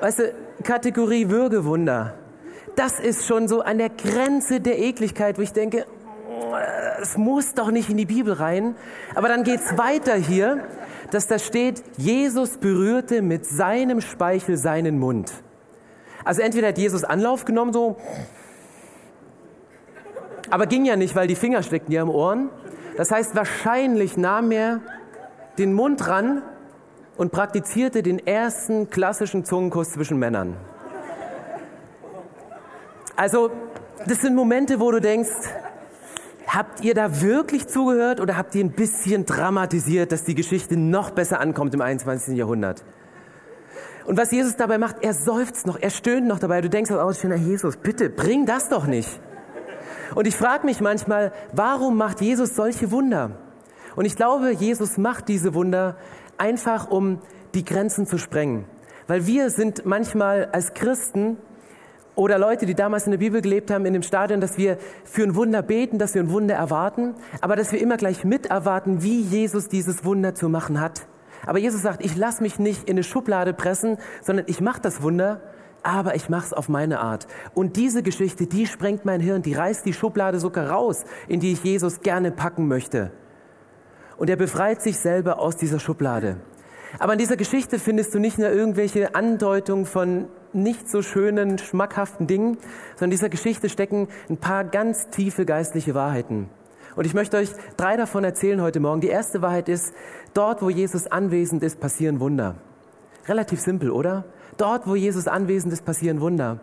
Weißt 0.00 0.18
du, 0.18 0.34
Kategorie 0.62 1.30
Würgewunder. 1.30 2.14
Das 2.76 3.00
ist 3.00 3.26
schon 3.26 3.48
so 3.48 3.62
an 3.62 3.78
der 3.78 3.88
Grenze 3.88 4.60
der 4.60 4.78
Ekligkeit, 4.78 5.38
wo 5.38 5.42
ich 5.42 5.52
denke, 5.52 5.86
es 7.00 7.16
muss 7.16 7.54
doch 7.54 7.70
nicht 7.70 7.90
in 7.90 7.96
die 7.96 8.06
Bibel 8.06 8.32
rein. 8.32 8.74
Aber 9.14 9.28
dann 9.28 9.44
geht's 9.44 9.76
weiter 9.76 10.14
hier, 10.14 10.64
dass 11.10 11.26
da 11.26 11.38
steht, 11.38 11.82
Jesus 11.96 12.58
berührte 12.58 13.22
mit 13.22 13.46
seinem 13.46 14.00
Speichel 14.00 14.56
seinen 14.56 14.98
Mund. 14.98 15.32
Also 16.24 16.42
entweder 16.42 16.68
hat 16.68 16.78
Jesus 16.78 17.04
Anlauf 17.04 17.44
genommen, 17.44 17.72
so, 17.72 17.96
aber 20.50 20.66
ging 20.66 20.84
ja 20.84 20.96
nicht, 20.96 21.16
weil 21.16 21.26
die 21.26 21.34
Finger 21.34 21.62
steckten 21.62 21.92
ja 21.92 22.02
im 22.02 22.10
Ohren. 22.10 22.50
Das 22.96 23.10
heißt, 23.10 23.34
wahrscheinlich 23.34 24.16
nahm 24.16 24.52
er 24.52 24.80
den 25.58 25.72
Mund 25.72 26.06
ran 26.06 26.42
und 27.16 27.32
praktizierte 27.32 28.02
den 28.02 28.26
ersten 28.26 28.90
klassischen 28.90 29.44
Zungenkuss 29.44 29.92
zwischen 29.92 30.18
Männern. 30.18 30.56
Also, 33.16 33.50
das 34.06 34.20
sind 34.20 34.34
Momente, 34.34 34.80
wo 34.80 34.90
du 34.90 35.00
denkst, 35.00 35.30
habt 36.52 36.84
ihr 36.84 36.94
da 36.94 37.22
wirklich 37.22 37.66
zugehört 37.66 38.20
oder 38.20 38.36
habt 38.36 38.54
ihr 38.54 38.64
ein 38.64 38.72
bisschen 38.72 39.24
dramatisiert, 39.24 40.12
dass 40.12 40.24
die 40.24 40.34
Geschichte 40.34 40.76
noch 40.76 41.10
besser 41.10 41.40
ankommt 41.40 41.72
im 41.74 41.80
21. 41.80 42.36
Jahrhundert? 42.36 42.84
Und 44.04 44.18
was 44.18 44.32
Jesus 44.32 44.56
dabei 44.56 44.78
macht, 44.78 44.96
er 45.02 45.14
seufzt 45.14 45.66
noch, 45.66 45.78
er 45.80 45.90
stöhnt 45.90 46.26
noch 46.26 46.38
dabei. 46.38 46.60
Du 46.60 46.68
denkst 46.68 46.90
auch, 46.90 47.08
oh, 47.08 47.12
schöner 47.12 47.36
Jesus, 47.36 47.76
bitte 47.76 48.10
bring 48.10 48.46
das 48.46 48.68
doch 48.68 48.86
nicht. 48.86 49.08
Und 50.14 50.26
ich 50.26 50.36
frage 50.36 50.66
mich 50.66 50.80
manchmal, 50.80 51.32
warum 51.52 51.96
macht 51.96 52.20
Jesus 52.20 52.54
solche 52.54 52.90
Wunder? 52.90 53.38
Und 53.96 54.04
ich 54.04 54.16
glaube, 54.16 54.50
Jesus 54.50 54.98
macht 54.98 55.28
diese 55.28 55.54
Wunder 55.54 55.96
einfach, 56.36 56.90
um 56.90 57.20
die 57.54 57.64
Grenzen 57.64 58.06
zu 58.06 58.18
sprengen. 58.18 58.64
Weil 59.06 59.26
wir 59.26 59.50
sind 59.50 59.86
manchmal 59.86 60.46
als 60.52 60.74
Christen 60.74 61.36
oder 62.14 62.38
Leute, 62.38 62.66
die 62.66 62.74
damals 62.74 63.06
in 63.06 63.12
der 63.12 63.18
Bibel 63.18 63.40
gelebt 63.40 63.70
haben, 63.70 63.86
in 63.86 63.94
dem 63.94 64.02
Stadion, 64.02 64.40
dass 64.40 64.58
wir 64.58 64.76
für 65.04 65.22
ein 65.22 65.34
Wunder 65.34 65.62
beten, 65.62 65.98
dass 65.98 66.14
wir 66.14 66.22
ein 66.22 66.30
Wunder 66.30 66.54
erwarten, 66.54 67.14
aber 67.40 67.56
dass 67.56 67.72
wir 67.72 67.80
immer 67.80 67.96
gleich 67.96 68.24
miterwarten, 68.24 69.02
wie 69.02 69.20
Jesus 69.20 69.68
dieses 69.68 70.04
Wunder 70.04 70.34
zu 70.34 70.48
machen 70.48 70.80
hat. 70.80 71.06
Aber 71.46 71.58
Jesus 71.58 71.82
sagt, 71.82 72.04
ich 72.04 72.16
lasse 72.16 72.42
mich 72.42 72.58
nicht 72.58 72.84
in 72.84 72.96
eine 72.96 73.02
Schublade 73.02 73.54
pressen, 73.54 73.96
sondern 74.20 74.44
ich 74.48 74.60
mache 74.60 74.80
das 74.80 75.02
Wunder, 75.02 75.40
aber 75.82 76.14
ich 76.14 76.28
mache 76.28 76.46
es 76.46 76.52
auf 76.52 76.68
meine 76.68 77.00
Art. 77.00 77.26
Und 77.54 77.76
diese 77.76 78.02
Geschichte, 78.02 78.46
die 78.46 78.66
sprengt 78.66 79.04
mein 79.04 79.20
Hirn, 79.20 79.42
die 79.42 79.54
reißt 79.54 79.84
die 79.84 79.92
Schublade 79.92 80.38
sogar 80.38 80.70
raus, 80.70 81.04
in 81.28 81.40
die 81.40 81.52
ich 81.52 81.64
Jesus 81.64 82.00
gerne 82.00 82.30
packen 82.30 82.68
möchte. 82.68 83.10
Und 84.18 84.30
er 84.30 84.36
befreit 84.36 84.82
sich 84.82 84.98
selber 84.98 85.40
aus 85.40 85.56
dieser 85.56 85.80
Schublade. 85.80 86.36
Aber 86.98 87.14
in 87.14 87.18
dieser 87.18 87.36
Geschichte 87.36 87.78
findest 87.78 88.14
du 88.14 88.18
nicht 88.18 88.38
nur 88.38 88.50
irgendwelche 88.50 89.14
Andeutungen 89.14 89.86
von 89.86 90.28
nicht 90.54 90.90
so 90.90 91.02
schönen, 91.02 91.58
schmackhaften 91.58 92.26
Dingen, 92.26 92.58
sondern 92.94 93.04
in 93.04 93.10
dieser 93.10 93.28
Geschichte 93.28 93.68
stecken 93.68 94.08
ein 94.28 94.36
paar 94.36 94.64
ganz 94.64 95.08
tiefe 95.10 95.44
geistliche 95.44 95.94
Wahrheiten. 95.94 96.48
Und 96.94 97.06
ich 97.06 97.14
möchte 97.14 97.38
euch 97.38 97.50
drei 97.76 97.96
davon 97.96 98.24
erzählen 98.24 98.60
heute 98.60 98.80
Morgen. 98.80 99.00
Die 99.00 99.08
erste 99.08 99.40
Wahrheit 99.40 99.68
ist, 99.68 99.94
dort, 100.34 100.62
wo 100.62 100.68
Jesus 100.68 101.06
anwesend 101.06 101.62
ist, 101.62 101.80
passieren 101.80 102.20
Wunder. 102.20 102.56
Relativ 103.26 103.60
simpel, 103.60 103.90
oder? 103.90 104.24
Dort, 104.58 104.86
wo 104.86 104.94
Jesus 104.94 105.26
anwesend 105.26 105.72
ist, 105.72 105.84
passieren 105.84 106.20
Wunder. 106.20 106.60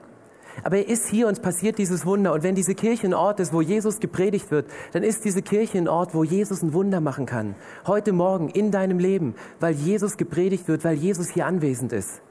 Aber 0.64 0.78
er 0.78 0.88
ist 0.88 1.08
hier 1.08 1.28
und 1.28 1.34
es 1.34 1.40
passiert 1.40 1.78
dieses 1.78 2.06
Wunder. 2.06 2.34
Und 2.34 2.44
wenn 2.44 2.56
diese 2.56 2.76
Kirche 2.76 3.08
ein 3.08 3.14
Ort 3.14 3.40
ist, 3.40 3.54
wo 3.54 3.62
Jesus 3.62 4.00
gepredigt 4.00 4.52
wird, 4.52 4.68
dann 4.92 5.04
ist 5.04 5.24
diese 5.26 5.42
Kirche 5.42 5.78
ein 5.78 5.88
Ort, 5.88 6.14
wo 6.14 6.24
Jesus 6.24 6.62
ein 6.62 6.74
Wunder 6.74 7.00
machen 7.00 7.26
kann. 7.26 7.56
Heute 7.88 8.12
Morgen 8.12 8.50
in 8.50 8.72
deinem 8.72 9.00
Leben, 9.00 9.36
weil 9.60 9.74
Jesus 9.74 10.18
gepredigt 10.18 10.68
wird, 10.68 10.84
weil 10.84 10.96
Jesus 10.96 11.30
hier 11.30 11.46
anwesend 11.46 11.94
ist. 11.94 12.22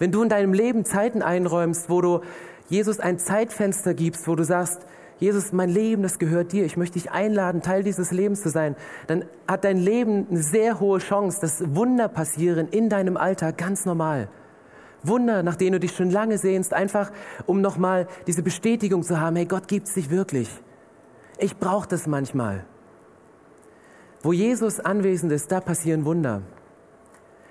Wenn 0.00 0.10
du 0.10 0.22
in 0.22 0.30
deinem 0.30 0.54
Leben 0.54 0.84
Zeiten 0.86 1.22
einräumst, 1.22 1.90
wo 1.90 2.00
du 2.00 2.20
Jesus 2.70 3.00
ein 3.00 3.18
Zeitfenster 3.18 3.92
gibst, 3.92 4.26
wo 4.26 4.34
du 4.34 4.44
sagst, 4.44 4.80
Jesus, 5.18 5.52
mein 5.52 5.68
Leben, 5.68 6.02
das 6.02 6.18
gehört 6.18 6.52
dir. 6.52 6.64
Ich 6.64 6.78
möchte 6.78 6.98
dich 6.98 7.10
einladen, 7.10 7.60
Teil 7.60 7.82
dieses 7.82 8.10
Lebens 8.10 8.40
zu 8.40 8.48
sein. 8.48 8.74
Dann 9.06 9.26
hat 9.46 9.64
dein 9.64 9.76
Leben 9.76 10.26
eine 10.30 10.42
sehr 10.42 10.80
hohe 10.80 10.98
Chance, 11.00 11.42
dass 11.42 11.74
Wunder 11.74 12.08
passieren 12.08 12.68
in 12.68 12.88
deinem 12.88 13.18
Alltag 13.18 13.58
ganz 13.58 13.84
normal. 13.84 14.28
Wunder, 15.02 15.42
nach 15.42 15.56
denen 15.56 15.72
du 15.72 15.80
dich 15.80 15.94
schon 15.94 16.10
lange 16.10 16.38
sehnst, 16.38 16.72
einfach 16.72 17.12
um 17.44 17.60
nochmal 17.60 18.08
diese 18.26 18.42
Bestätigung 18.42 19.02
zu 19.02 19.20
haben, 19.20 19.36
hey, 19.36 19.44
Gott 19.44 19.68
gibt 19.68 19.88
es 19.88 19.94
dich 19.94 20.08
wirklich. 20.08 20.48
Ich 21.36 21.58
brauche 21.58 21.88
das 21.88 22.06
manchmal. 22.06 22.64
Wo 24.22 24.32
Jesus 24.32 24.80
anwesend 24.80 25.30
ist, 25.32 25.52
da 25.52 25.60
passieren 25.60 26.06
Wunder. 26.06 26.40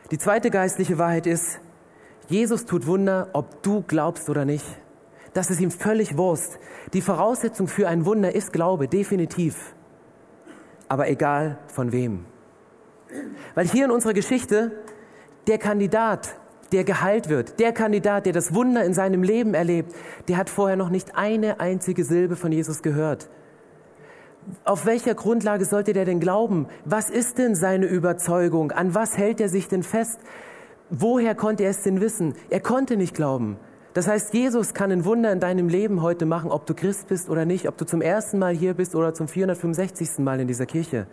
Die 0.10 0.18
zweite 0.18 0.50
geistliche 0.50 0.98
Wahrheit 0.98 1.28
ist, 1.28 1.60
Jesus 2.30 2.66
tut 2.66 2.86
Wunder, 2.86 3.30
ob 3.34 3.64
du 3.64 3.84
glaubst 3.88 4.30
oder 4.30 4.46
nicht. 4.46 4.66
Das 5.34 5.50
ist 5.50 5.60
ihm 5.60 5.72
völlig 5.72 6.18
Wurst. 6.18 6.60
Die 6.94 7.02
Voraussetzung 7.02 7.68
für 7.68 7.88
ein 7.88 8.06
Wunder 8.06 8.34
ist 8.34 8.54
Glaube, 8.54 8.88
definitiv. 8.88 9.76
Aber 10.88 11.10
egal 11.10 11.58
von 11.68 11.92
wem. 11.92 12.26
Weil 13.56 13.68
hier 13.68 13.86
in 13.86 13.92
unserer 13.92 14.14
Geschichte 14.14 14.72
der 15.48 15.58
Kandidat 15.58 16.36
der 16.72 16.84
geheilt 16.84 17.30
wird, 17.30 17.60
der 17.60 17.74
Kandidat, 17.74 18.28
der 18.28 18.34
das 18.34 18.54
Wunder 18.54 18.84
in 18.84 18.94
seinem 18.94 19.24
Leben 19.24 19.56
erlebt, 19.56 19.96
der 20.28 20.38
hat 20.38 20.52
vorher 20.52 20.78
noch 20.78 20.90
nicht 20.90 21.16
eine 21.16 21.60
einzige 21.60 22.04
Silbe 22.04 22.36
von 22.36 22.52
Jesus 22.52 22.82
gehört. 22.82 23.28
Auf 24.64 24.86
welcher 24.86 25.16
Grundlage 25.16 25.66
sollte 25.66 25.94
der 25.94 26.06
denn 26.06 26.20
glauben? 26.20 26.68
Was 26.86 27.10
ist 27.10 27.38
denn 27.38 27.56
seine 27.56 27.88
Überzeugung? 27.88 28.72
An 28.72 28.94
was 28.94 29.18
hält 29.18 29.42
er 29.42 29.50
sich 29.50 29.68
denn 29.68 29.84
fest? 29.84 30.20
Woher 30.90 31.36
konnte 31.36 31.64
er 31.64 31.70
es 31.70 31.84
denn 31.84 32.02
wissen? 32.02 32.34
Er 32.50 32.62
konnte 32.62 32.98
nicht 32.98 33.14
glauben. 33.14 33.58
Das 33.94 34.08
heißt, 34.08 34.34
Jesus 34.34 34.74
kann 34.74 34.92
ein 34.92 35.06
Wunder 35.06 35.32
in 35.32 35.40
deinem 35.40 35.68
Leben 35.68 36.02
heute 36.02 36.26
machen, 36.26 36.52
ob 36.52 36.66
du 36.66 36.74
Christ 36.74 37.08
bist 37.08 37.30
oder 37.30 37.46
nicht, 37.46 37.68
ob 37.68 37.78
du 37.78 37.86
zum 37.86 38.02
ersten 38.02 38.40
Mal 38.40 38.56
hier 38.56 38.74
bist 38.74 38.96
oder 38.96 39.14
zum 39.14 39.28
465. 39.28 40.20
Mal 40.20 40.40
in 40.40 40.48
dieser 40.48 40.66
Kirche. 40.66 41.08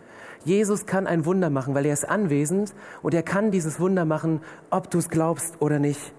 Jesus 0.45 0.85
kann 0.85 1.07
ein 1.07 1.25
Wunder 1.25 1.49
machen, 1.49 1.75
weil 1.75 1.85
er 1.85 1.93
ist 1.93 2.07
anwesend 2.07 2.73
und 3.01 3.13
er 3.13 3.23
kann 3.23 3.51
dieses 3.51 3.79
Wunder 3.79 4.05
machen, 4.05 4.41
ob 4.69 4.89
du 4.89 4.99
es 4.99 5.09
glaubst 5.09 5.59
oder 5.59 5.79
nicht. 5.79 6.13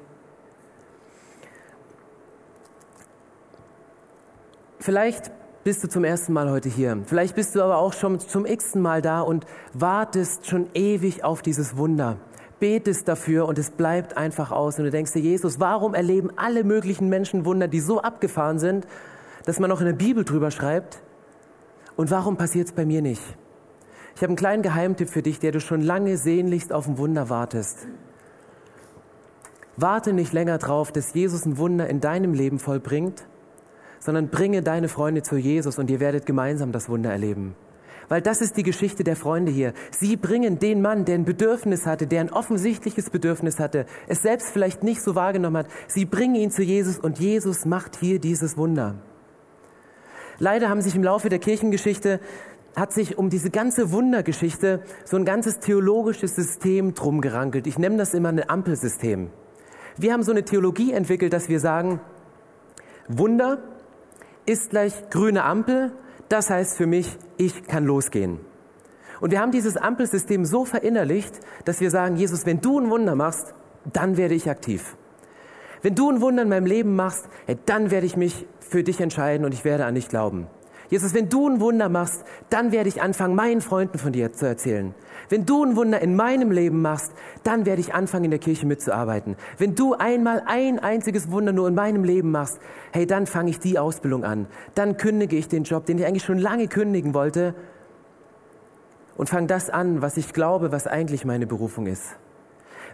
Vielleicht 4.81 5.33
bist 5.65 5.83
du 5.85 5.89
zum 5.89 6.05
ersten 6.05 6.33
Mal 6.33 6.51
heute 6.51 6.69
hier. 6.69 6.99
Vielleicht 7.05 7.35
bist 7.35 7.55
du 7.55 7.63
aber 7.63 7.79
auch 7.79 7.93
schon 7.93 8.21
zum 8.21 8.47
x-ten 8.47 8.83
Mal 8.83 9.03
da 9.03 9.21
und 9.21 9.47
wartest 9.75 10.47
schon 10.47 10.69
ewig 10.75 11.25
auf 11.25 11.43
dieses 11.43 11.77
Wunder. 11.77 12.17
Betest 12.61 13.09
dafür 13.09 13.47
und 13.47 13.59
es 13.59 13.71
bleibt 13.71 14.17
einfach 14.17 14.51
aus. 14.51 14.79
Und 14.79 14.85
du 14.85 14.91
denkst 14.91 15.13
dir, 15.13 15.21
Jesus, 15.21 15.61
warum 15.61 15.95
erleben 15.95 16.31
alle 16.37 16.65
möglichen 16.65 17.09
Menschen 17.09 17.45
Wunder, 17.45 17.69
die 17.69 17.81
so 17.81 18.01
abgefahren 18.01 18.59
sind, 18.59 18.87
dass 19.45 19.61
man 19.61 19.71
auch 19.71 19.81
in 19.81 19.87
der 19.87 19.93
Bibel 19.93 20.25
drüber 20.25 20.51
schreibt? 20.51 21.01
Und 21.97 22.11
warum 22.11 22.37
passiert 22.37 22.69
es 22.69 22.73
bei 22.73 22.85
mir 22.85 23.03
nicht? 23.03 23.23
Ich 24.15 24.23
habe 24.23 24.31
einen 24.31 24.37
kleinen 24.37 24.63
Geheimtipp 24.63 25.09
für 25.09 25.23
dich, 25.23 25.39
der 25.39 25.53
du 25.53 25.61
schon 25.61 25.81
lange 25.81 26.17
sehnlichst 26.17 26.73
auf 26.73 26.89
ein 26.89 26.99
Wunder 26.99 27.29
wartest. 27.29 27.87
Warte 29.77 30.13
nicht 30.13 30.33
länger 30.33 30.59
drauf, 30.59 30.91
dass 30.91 31.15
Jesus 31.15 31.47
ein 31.47 31.57
Wunder 31.57 31.89
in 31.89 32.01
deinem 32.01 32.35
Leben 32.35 32.59
vollbringt, 32.59 33.27
sondern 34.01 34.29
bringe 34.29 34.63
deine 34.63 34.89
Freunde 34.89 35.23
zu 35.23 35.37
Jesus 35.37 35.79
und 35.79 35.89
ihr 35.89 36.01
werdet 36.01 36.27
gemeinsam 36.27 36.73
das 36.73 36.89
Wunder 36.89 37.13
erleben. 37.13 37.55
Weil 38.09 38.23
das 38.23 38.41
ist 38.41 38.57
die 38.57 38.63
Geschichte 38.63 39.05
der 39.05 39.17
Freunde 39.17 39.53
hier. 39.53 39.75
Sie 39.91 40.17
bringen 40.17 40.59
den 40.59 40.81
Mann, 40.81 41.05
der 41.05 41.17
ein 41.17 41.25
Bedürfnis 41.25 41.87
hatte, 41.87 42.07
der 42.07 42.21
ein 42.21 42.33
offensichtliches 42.33 43.11
Bedürfnis 43.11 43.59
hatte, 43.59 43.87
es 44.07 44.23
selbst 44.23 44.49
vielleicht 44.51 44.83
nicht 44.83 45.03
so 45.03 45.15
wahrgenommen 45.15 45.59
hat. 45.59 45.67
Sie 45.87 46.05
bringen 46.05 46.35
ihn 46.35 46.51
zu 46.51 46.63
Jesus 46.63 46.99
und 46.99 47.19
Jesus 47.19 47.67
macht 47.67 47.97
hier 47.97 48.19
dieses 48.19 48.57
Wunder. 48.57 48.95
Leider 50.39 50.69
haben 50.69 50.81
sich 50.81 50.95
im 50.95 51.03
Laufe 51.03 51.29
der 51.29 51.39
Kirchengeschichte 51.39 52.21
hat 52.77 52.93
sich 52.93 53.19
um 53.19 53.29
diese 53.29 53.51
ganze 53.51 53.91
Wundergeschichte 53.91 54.83
so 55.05 55.17
ein 55.17 55.25
ganzes 55.25 55.59
theologisches 55.59 56.37
System 56.37 56.95
drum 56.95 57.21
gerankelt. 57.21 57.67
Ich 57.67 57.79
nenne 57.79 57.97
das 57.97 58.15
immer 58.15 58.29
ein 58.29 58.49
Ampelsystem. 58.49 59.31
Wir 59.97 60.13
haben 60.13 60.23
so 60.23 60.31
eine 60.31 60.45
Theologie 60.45 60.93
entwickelt, 60.93 61.33
dass 61.33 61.49
wir 61.49 61.59
sagen, 61.59 62.01
Wunder 63.09 63.59
ist 64.47 64.71
gleich 64.71 65.11
grüne 65.11 65.43
Ampel, 65.45 65.93
das 66.29 66.51
heißt 66.51 66.77
für 66.77 66.87
mich, 66.87 67.17
ich 67.37 67.65
kann 67.65 67.85
losgehen. 67.85 68.41
Und 69.21 69.31
wir 69.31 69.41
haben 69.41 69.53
dieses 69.53 69.77
Ampelsystem 69.77 70.45
so 70.45 70.65
verinnerlicht, 70.65 71.41
dass 71.65 71.81
wir 71.81 71.91
sagen, 71.91 72.17
Jesus, 72.17 72.47
wenn 72.47 72.61
du 72.61 72.79
ein 72.79 72.91
Wunder 72.91 73.15
machst, 73.15 73.55
dann 73.93 74.17
werde 74.17 74.35
ich 74.35 74.49
aktiv. 74.49 74.97
Wenn 75.83 75.95
du 75.95 76.11
ein 76.11 76.21
Wunder 76.21 76.43
in 76.43 76.49
meinem 76.49 76.67
Leben 76.67 76.97
machst, 76.97 77.29
dann 77.67 77.91
werde 77.91 78.07
ich 78.07 78.17
mich 78.17 78.47
für 78.61 78.83
dich 78.83 79.01
entscheiden 79.01 79.45
und 79.45 79.55
ich 79.55 79.65
werde 79.65 79.85
an 79.85 79.95
dich 79.95 80.09
glauben. 80.09 80.47
Jesus, 80.89 81.13
wenn 81.13 81.29
du 81.29 81.49
ein 81.49 81.61
Wunder 81.61 81.89
machst, 81.89 82.25
dann 82.49 82.73
werde 82.73 82.89
ich 82.89 83.03
anfangen, 83.03 83.35
meinen 83.35 83.61
Freunden 83.61 83.99
von 83.99 84.13
dir 84.13 84.33
zu 84.33 84.47
erzählen. 84.47 84.95
Wenn 85.29 85.45
du 85.45 85.63
ein 85.63 85.77
Wunder 85.77 86.01
in 86.01 86.17
meinem 86.17 86.51
Leben 86.51 86.81
machst, 86.81 87.13
dann 87.45 87.67
werde 87.67 87.81
ich 87.81 87.93
anfangen, 87.93 88.25
in 88.25 88.31
der 88.31 88.41
Kirche 88.41 88.67
mitzuarbeiten. 88.67 89.37
Wenn 89.59 89.75
du 89.75 89.95
einmal 89.95 90.43
ein 90.47 90.79
einziges 90.79 91.31
Wunder 91.31 91.53
nur 91.53 91.69
in 91.69 91.75
meinem 91.75 92.05
Leben 92.05 92.31
machst, 92.31 92.59
hey, 92.93 93.07
dann 93.07 93.27
fange 93.27 93.51
ich 93.51 93.59
die 93.59 93.79
Ausbildung 93.79 94.25
an. 94.25 94.47
Dann 94.75 94.97
kündige 94.97 95.37
ich 95.37 95.49
den 95.49 95.65
Job, 95.65 95.85
den 95.85 95.99
ich 95.99 96.07
eigentlich 96.07 96.25
schon 96.25 96.39
lange 96.39 96.69
kündigen 96.69 97.13
wollte 97.13 97.55
und 99.19 99.29
fange 99.29 99.49
das 99.49 99.69
an, 99.69 100.01
was 100.01 100.17
ich 100.17 100.33
glaube, 100.33 100.73
was 100.73 100.87
eigentlich 100.87 101.27
meine 101.27 101.47
Berufung 101.47 101.87
ist. 101.87 102.17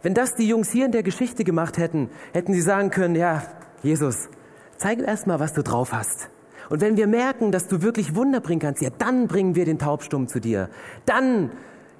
Wenn 0.03 0.15
das 0.15 0.35
die 0.35 0.49
Jungs 0.49 0.71
hier 0.71 0.87
in 0.87 0.93
der 0.93 1.05
Geschichte 1.05 1.45
gemacht 1.45 1.79
hätten, 1.79 2.11
hätten 2.33 2.53
sie 2.53 2.61
sagen 2.61 2.91
können, 2.91 3.15
ja, 3.15 3.43
Jesus, 3.83 4.29
zeig 4.77 5.01
erst 5.01 5.27
mal, 5.29 5.39
was 5.39 5.53
du 5.53 5.63
drauf 5.63 5.93
hast. 5.93 6.29
Und 6.71 6.81
wenn 6.81 6.97
wir 6.97 7.07
merken, 7.07 7.53
dass 7.53 7.69
du 7.69 7.83
wirklich 7.83 8.15
Wunder 8.15 8.41
bringen 8.41 8.61
kannst, 8.61 8.83
ja, 8.83 8.91
dann 8.91 9.27
bringen 9.27 9.55
wir 9.55 9.65
den 9.65 9.79
Taubstumm 9.79 10.29
zu 10.29 10.41
dir. 10.41 10.69
Dann 11.07 11.51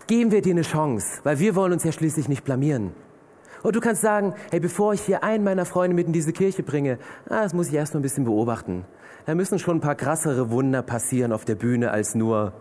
geben 0.07 0.31
wir 0.31 0.43
dir 0.43 0.53
eine 0.53 0.63
Chance, 0.63 1.21
weil 1.23 1.39
wir 1.39 1.55
wollen 1.55 1.73
uns 1.73 1.85
ja 1.85 1.93
schließlich 1.93 2.29
nicht 2.29 2.45
blamieren. 2.45 2.93
Und 3.63 3.77
du 3.77 3.81
kannst 3.81 4.03
sagen, 4.03 4.35
hey, 4.51 4.61
bevor 4.61 4.93
ich 4.93 5.01
hier 5.01 5.25
einen 5.25 5.43
meiner 5.43 5.65
Freunde 5.65 5.95
mit 5.95 6.07
in 6.07 6.13
diese 6.13 6.33
Kirche 6.33 6.63
bringe, 6.63 6.99
ah, 7.29 7.43
das 7.43 7.55
muss 7.55 7.69
ich 7.69 7.75
erst 7.75 7.95
mal 7.95 8.01
ein 8.01 8.03
bisschen 8.03 8.25
beobachten. 8.25 8.85
Da 9.25 9.35
müssen 9.35 9.59
schon 9.59 9.79
ein 9.79 9.81
paar 9.81 9.95
krassere 9.95 10.51
Wunder 10.51 10.83
passieren 10.83 11.33
auf 11.33 11.47
der 11.47 11.55
Bühne 11.55 11.91
als 11.91 12.15
nur 12.15 12.53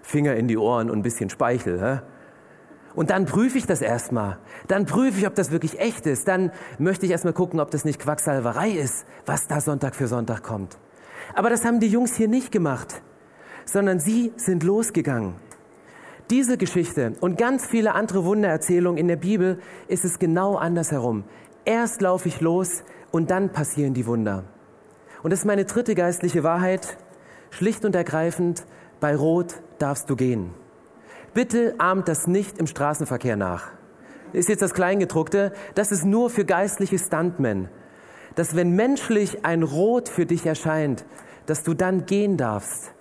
Finger 0.00 0.36
in 0.36 0.48
die 0.48 0.56
Ohren 0.56 0.88
und 0.90 1.00
ein 1.00 1.02
bisschen 1.02 1.28
Speichel. 1.28 1.80
Hä? 1.82 2.00
Und 2.94 3.10
dann 3.10 3.26
prüfe 3.26 3.58
ich 3.58 3.66
das 3.66 3.82
erstmal. 3.82 4.38
Dann 4.66 4.86
prüfe 4.86 5.18
ich, 5.18 5.26
ob 5.26 5.34
das 5.34 5.50
wirklich 5.50 5.78
echt 5.78 6.06
ist. 6.06 6.26
Dann 6.26 6.50
möchte 6.78 7.04
ich 7.04 7.12
erstmal 7.12 7.34
gucken, 7.34 7.60
ob 7.60 7.70
das 7.70 7.84
nicht 7.84 8.00
Quacksalverei 8.00 8.70
ist, 8.70 9.04
was 9.26 9.48
da 9.48 9.60
Sonntag 9.60 9.94
für 9.94 10.08
Sonntag 10.08 10.42
kommt. 10.42 10.78
Aber 11.38 11.50
das 11.50 11.64
haben 11.64 11.78
die 11.78 11.86
Jungs 11.86 12.16
hier 12.16 12.26
nicht 12.26 12.50
gemacht, 12.50 13.00
sondern 13.64 14.00
sie 14.00 14.32
sind 14.34 14.64
losgegangen. 14.64 15.36
Diese 16.30 16.58
Geschichte 16.58 17.12
und 17.20 17.38
ganz 17.38 17.64
viele 17.64 17.94
andere 17.94 18.24
Wundererzählungen 18.24 18.98
in 18.98 19.06
der 19.06 19.14
Bibel 19.14 19.60
ist 19.86 20.04
es 20.04 20.18
genau 20.18 20.56
andersherum. 20.56 21.22
Erst 21.64 22.00
laufe 22.00 22.26
ich 22.26 22.40
los 22.40 22.82
und 23.12 23.30
dann 23.30 23.52
passieren 23.52 23.94
die 23.94 24.06
Wunder. 24.06 24.46
Und 25.22 25.30
das 25.30 25.38
ist 25.38 25.44
meine 25.44 25.64
dritte 25.64 25.94
geistliche 25.94 26.42
Wahrheit. 26.42 26.98
Schlicht 27.50 27.84
und 27.84 27.94
ergreifend, 27.94 28.66
bei 28.98 29.14
Rot 29.14 29.62
darfst 29.78 30.10
du 30.10 30.16
gehen. 30.16 30.50
Bitte 31.34 31.76
ahmt 31.78 32.08
das 32.08 32.26
nicht 32.26 32.58
im 32.58 32.66
Straßenverkehr 32.66 33.36
nach. 33.36 33.70
Ist 34.32 34.48
jetzt 34.48 34.62
das 34.62 34.74
Kleingedruckte. 34.74 35.52
Das 35.76 35.92
ist 35.92 36.04
nur 36.04 36.30
für 36.30 36.44
geistliche 36.44 36.98
Stuntmen. 36.98 37.68
Dass 38.34 38.56
wenn 38.56 38.74
menschlich 38.74 39.44
ein 39.44 39.62
Rot 39.62 40.08
für 40.08 40.26
dich 40.26 40.44
erscheint, 40.44 41.04
dass 41.48 41.62
du 41.62 41.74
dann 41.74 42.06
gehen 42.06 42.36
darfst 42.36 42.92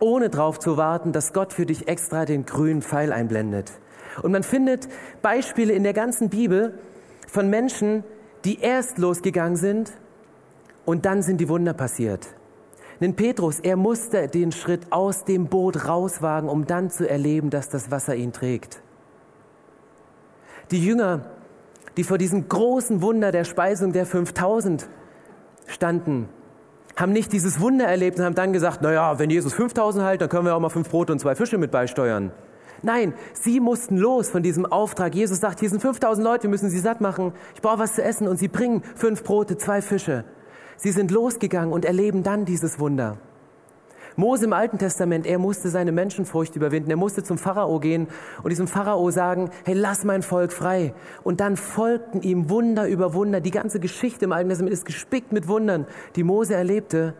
ohne 0.00 0.30
darauf 0.30 0.58
zu 0.58 0.76
warten, 0.76 1.12
dass 1.12 1.32
Gott 1.32 1.52
für 1.52 1.66
dich 1.66 1.88
extra 1.88 2.24
den 2.24 2.44
grünen 2.46 2.82
Pfeil 2.82 3.12
einblendet. 3.12 3.72
Und 4.22 4.32
man 4.32 4.42
findet 4.42 4.88
Beispiele 5.22 5.72
in 5.72 5.82
der 5.82 5.92
ganzen 5.92 6.28
Bibel 6.28 6.78
von 7.28 7.48
Menschen, 7.48 8.04
die 8.44 8.60
erst 8.60 8.98
losgegangen 8.98 9.56
sind 9.56 9.92
und 10.84 11.04
dann 11.04 11.22
sind 11.22 11.40
die 11.40 11.48
Wunder 11.48 11.74
passiert. 11.74 12.28
Denn 13.00 13.14
Petrus, 13.14 13.60
er 13.60 13.76
musste 13.76 14.28
den 14.28 14.52
Schritt 14.52 14.90
aus 14.90 15.24
dem 15.24 15.48
Boot 15.48 15.86
rauswagen, 15.86 16.48
um 16.48 16.66
dann 16.66 16.88
zu 16.88 17.08
erleben, 17.08 17.50
dass 17.50 17.68
das 17.68 17.90
Wasser 17.90 18.14
ihn 18.14 18.32
trägt. 18.32 18.80
Die 20.70 20.82
Jünger, 20.82 21.26
die 21.98 22.04
vor 22.04 22.16
diesem 22.16 22.48
großen 22.48 23.02
Wunder 23.02 23.32
der 23.32 23.44
Speisung 23.44 23.92
der 23.92 24.06
5000 24.06 24.88
standen, 25.66 26.28
haben 26.96 27.12
nicht 27.12 27.32
dieses 27.32 27.60
Wunder 27.60 27.86
erlebt 27.86 28.18
und 28.18 28.24
haben 28.24 28.34
dann 28.34 28.52
gesagt, 28.52 28.80
naja, 28.82 29.18
wenn 29.18 29.30
Jesus 29.30 29.52
5000 29.54 30.04
heilt, 30.04 30.20
dann 30.22 30.28
können 30.28 30.46
wir 30.46 30.56
auch 30.56 30.60
mal 30.60 30.70
fünf 30.70 30.88
Brote 30.88 31.12
und 31.12 31.18
zwei 31.18 31.34
Fische 31.34 31.58
mit 31.58 31.70
beisteuern. 31.70 32.32
Nein, 32.82 33.14
sie 33.34 33.60
mussten 33.60 33.96
los 33.96 34.28
von 34.30 34.42
diesem 34.42 34.66
Auftrag. 34.66 35.14
Jesus 35.14 35.40
sagt, 35.40 35.60
hier 35.60 35.70
sind 35.70 35.80
5000 35.80 36.24
Leute, 36.24 36.44
wir 36.44 36.50
müssen 36.50 36.70
sie 36.70 36.78
satt 36.78 37.00
machen. 37.00 37.32
Ich 37.54 37.62
brauche 37.62 37.78
was 37.78 37.94
zu 37.94 38.02
essen 38.02 38.28
und 38.28 38.38
sie 38.38 38.48
bringen 38.48 38.82
fünf 38.94 39.22
Brote, 39.24 39.56
zwei 39.56 39.82
Fische. 39.82 40.24
Sie 40.76 40.90
sind 40.90 41.10
losgegangen 41.10 41.72
und 41.72 41.84
erleben 41.84 42.22
dann 42.22 42.44
dieses 42.44 42.78
Wunder. 42.78 43.18
Mose 44.16 44.46
im 44.46 44.54
Alten 44.54 44.78
Testament, 44.78 45.26
er 45.26 45.38
musste 45.38 45.68
seine 45.68 45.92
Menschenfurcht 45.92 46.56
überwinden. 46.56 46.90
Er 46.90 46.96
musste 46.96 47.22
zum 47.22 47.36
Pharao 47.36 47.78
gehen 47.78 48.08
und 48.42 48.50
diesem 48.50 48.66
Pharao 48.66 49.10
sagen, 49.10 49.50
hey, 49.64 49.74
lass 49.74 50.04
mein 50.04 50.22
Volk 50.22 50.52
frei. 50.52 50.94
Und 51.22 51.40
dann 51.40 51.56
folgten 51.56 52.22
ihm 52.22 52.48
Wunder 52.48 52.88
über 52.88 53.12
Wunder. 53.12 53.40
Die 53.40 53.50
ganze 53.50 53.78
Geschichte 53.78 54.24
im 54.24 54.32
Alten 54.32 54.48
Testament 54.48 54.72
ist 54.72 54.86
gespickt 54.86 55.32
mit 55.32 55.48
Wundern, 55.48 55.86
die 56.16 56.22
Mose 56.22 56.54
erlebte. 56.54 57.14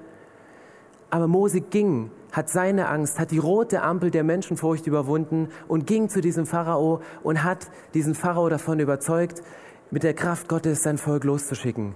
Aber 1.10 1.28
Mose 1.28 1.60
ging, 1.60 2.10
hat 2.32 2.48
seine 2.48 2.88
Angst, 2.88 3.18
hat 3.18 3.30
die 3.30 3.38
rote 3.38 3.82
Ampel 3.82 4.10
der 4.10 4.24
Menschenfurcht 4.24 4.86
überwunden 4.86 5.48
und 5.68 5.86
ging 5.86 6.08
zu 6.08 6.20
diesem 6.20 6.46
Pharao 6.46 7.00
und 7.22 7.44
hat 7.44 7.70
diesen 7.94 8.14
Pharao 8.14 8.48
davon 8.48 8.80
überzeugt, 8.80 9.42
mit 9.90 10.02
der 10.02 10.14
Kraft 10.14 10.48
Gottes 10.48 10.82
sein 10.82 10.98
Volk 10.98 11.24
loszuschicken. 11.24 11.94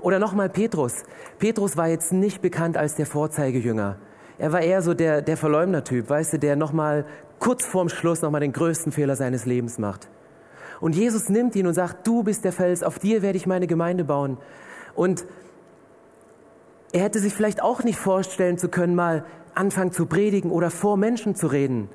Oder 0.00 0.18
nochmal 0.18 0.48
Petrus. 0.48 1.04
Petrus 1.38 1.76
war 1.76 1.88
jetzt 1.88 2.12
nicht 2.12 2.40
bekannt 2.40 2.76
als 2.76 2.94
der 2.94 3.06
Vorzeigejünger. 3.06 3.98
Er 4.38 4.52
war 4.52 4.60
eher 4.60 4.82
so 4.82 4.94
der, 4.94 5.20
der 5.20 5.36
Verleumder-Typ, 5.36 6.08
weißt 6.08 6.34
du, 6.34 6.38
der 6.38 6.56
nochmal 6.56 7.04
kurz 7.38 7.64
vorm 7.64 7.88
Schluss 7.88 8.22
nochmal 8.22 8.40
den 8.40 8.52
größten 8.52 8.92
Fehler 8.92 9.16
seines 9.16 9.46
Lebens 9.46 9.78
macht. 9.78 10.08
Und 10.80 10.94
Jesus 10.94 11.28
nimmt 11.28 11.56
ihn 11.56 11.66
und 11.66 11.74
sagt, 11.74 12.06
du 12.06 12.22
bist 12.22 12.44
der 12.44 12.52
Fels, 12.52 12.84
auf 12.84 12.98
dir 12.98 13.22
werde 13.22 13.36
ich 13.36 13.46
meine 13.46 13.66
Gemeinde 13.66 14.04
bauen. 14.04 14.38
Und 14.94 15.26
er 16.92 17.02
hätte 17.02 17.18
sich 17.18 17.34
vielleicht 17.34 17.62
auch 17.62 17.82
nicht 17.82 17.98
vorstellen 17.98 18.58
zu 18.58 18.68
können, 18.68 18.94
mal 18.94 19.24
anfangen 19.54 19.92
zu 19.92 20.06
predigen 20.06 20.50
oder 20.50 20.70
vor 20.70 20.96
Menschen 20.96 21.34
zu 21.34 21.48
reden. 21.48 21.88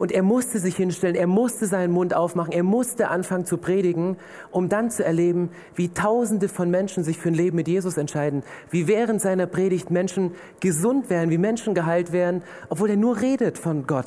Und 0.00 0.12
er 0.12 0.22
musste 0.22 0.58
sich 0.60 0.76
hinstellen, 0.76 1.14
er 1.14 1.26
musste 1.26 1.66
seinen 1.66 1.92
Mund 1.92 2.14
aufmachen, 2.14 2.54
er 2.54 2.62
musste 2.62 3.08
anfangen 3.08 3.44
zu 3.44 3.58
predigen, 3.58 4.16
um 4.50 4.70
dann 4.70 4.90
zu 4.90 5.04
erleben, 5.04 5.50
wie 5.74 5.90
Tausende 5.90 6.48
von 6.48 6.70
Menschen 6.70 7.04
sich 7.04 7.18
für 7.18 7.28
ein 7.28 7.34
Leben 7.34 7.56
mit 7.56 7.68
Jesus 7.68 7.98
entscheiden, 7.98 8.42
wie 8.70 8.88
während 8.88 9.20
seiner 9.20 9.44
Predigt 9.44 9.90
Menschen 9.90 10.32
gesund 10.60 11.10
werden, 11.10 11.28
wie 11.28 11.36
Menschen 11.36 11.74
geheilt 11.74 12.12
werden, 12.12 12.42
obwohl 12.70 12.88
er 12.88 12.96
nur 12.96 13.20
redet 13.20 13.58
von 13.58 13.86
Gott. 13.86 14.06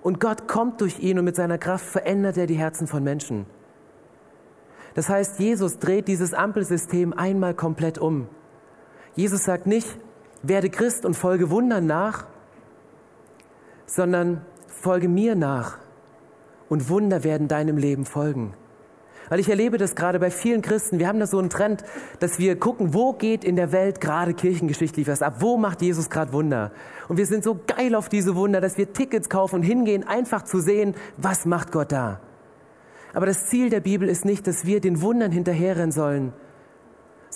Und 0.00 0.20
Gott 0.20 0.46
kommt 0.46 0.80
durch 0.80 1.00
ihn 1.00 1.18
und 1.18 1.24
mit 1.24 1.34
seiner 1.34 1.58
Kraft 1.58 1.86
verändert 1.86 2.36
er 2.36 2.46
die 2.46 2.54
Herzen 2.54 2.86
von 2.86 3.02
Menschen. 3.02 3.46
Das 4.94 5.08
heißt, 5.08 5.40
Jesus 5.40 5.80
dreht 5.80 6.06
dieses 6.06 6.34
Ampelsystem 6.34 7.12
einmal 7.12 7.54
komplett 7.54 7.98
um. 7.98 8.28
Jesus 9.16 9.42
sagt 9.42 9.66
nicht, 9.66 9.88
werde 10.44 10.70
Christ 10.70 11.04
und 11.04 11.14
folge 11.14 11.50
Wundern 11.50 11.84
nach, 11.84 12.26
sondern 13.86 14.42
folge 14.80 15.08
mir 15.08 15.34
nach 15.34 15.78
und 16.68 16.88
Wunder 16.88 17.24
werden 17.24 17.48
deinem 17.48 17.76
Leben 17.76 18.04
folgen. 18.04 18.54
Weil 19.28 19.40
ich 19.40 19.48
erlebe 19.48 19.76
das 19.76 19.96
gerade 19.96 20.20
bei 20.20 20.30
vielen 20.30 20.62
Christen. 20.62 21.00
Wir 21.00 21.08
haben 21.08 21.18
da 21.18 21.26
so 21.26 21.38
einen 21.38 21.50
Trend, 21.50 21.82
dass 22.20 22.38
wir 22.38 22.58
gucken, 22.58 22.94
wo 22.94 23.12
geht 23.12 23.44
in 23.44 23.56
der 23.56 23.72
Welt 23.72 24.00
gerade 24.00 24.34
kirchengeschichtlich 24.34 25.08
was 25.08 25.22
ab? 25.22 25.36
Wo 25.40 25.56
macht 25.56 25.82
Jesus 25.82 26.10
gerade 26.10 26.32
Wunder? 26.32 26.70
Und 27.08 27.16
wir 27.16 27.26
sind 27.26 27.42
so 27.42 27.58
geil 27.66 27.94
auf 27.96 28.08
diese 28.08 28.36
Wunder, 28.36 28.60
dass 28.60 28.78
wir 28.78 28.92
Tickets 28.92 29.28
kaufen 29.28 29.56
und 29.56 29.62
hingehen, 29.62 30.06
einfach 30.06 30.42
zu 30.42 30.60
sehen, 30.60 30.94
was 31.16 31.44
macht 31.44 31.72
Gott 31.72 31.90
da? 31.90 32.20
Aber 33.14 33.26
das 33.26 33.46
Ziel 33.46 33.70
der 33.70 33.80
Bibel 33.80 34.08
ist 34.08 34.24
nicht, 34.24 34.46
dass 34.46 34.64
wir 34.64 34.80
den 34.80 35.00
Wundern 35.00 35.32
hinterherrennen 35.32 35.92
sollen, 35.92 36.32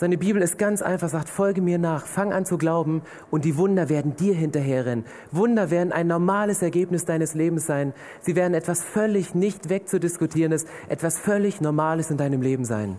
seine 0.00 0.16
Bibel 0.16 0.40
ist 0.40 0.56
ganz 0.56 0.80
einfach, 0.80 1.10
sagt, 1.10 1.28
folge 1.28 1.60
mir 1.60 1.76
nach, 1.76 2.06
fang 2.06 2.32
an 2.32 2.46
zu 2.46 2.56
glauben 2.56 3.02
und 3.30 3.44
die 3.44 3.58
Wunder 3.58 3.90
werden 3.90 4.16
dir 4.16 4.34
hinterherrennen. 4.34 5.04
Wunder 5.30 5.70
werden 5.70 5.92
ein 5.92 6.06
normales 6.06 6.62
Ergebnis 6.62 7.04
deines 7.04 7.34
Lebens 7.34 7.66
sein. 7.66 7.92
Sie 8.22 8.34
werden 8.34 8.54
etwas 8.54 8.82
völlig 8.82 9.34
nicht 9.34 9.68
wegzudiskutierendes, 9.68 10.64
etwas 10.88 11.18
völlig 11.18 11.60
Normales 11.60 12.10
in 12.10 12.16
deinem 12.16 12.40
Leben 12.40 12.64
sein. 12.64 12.98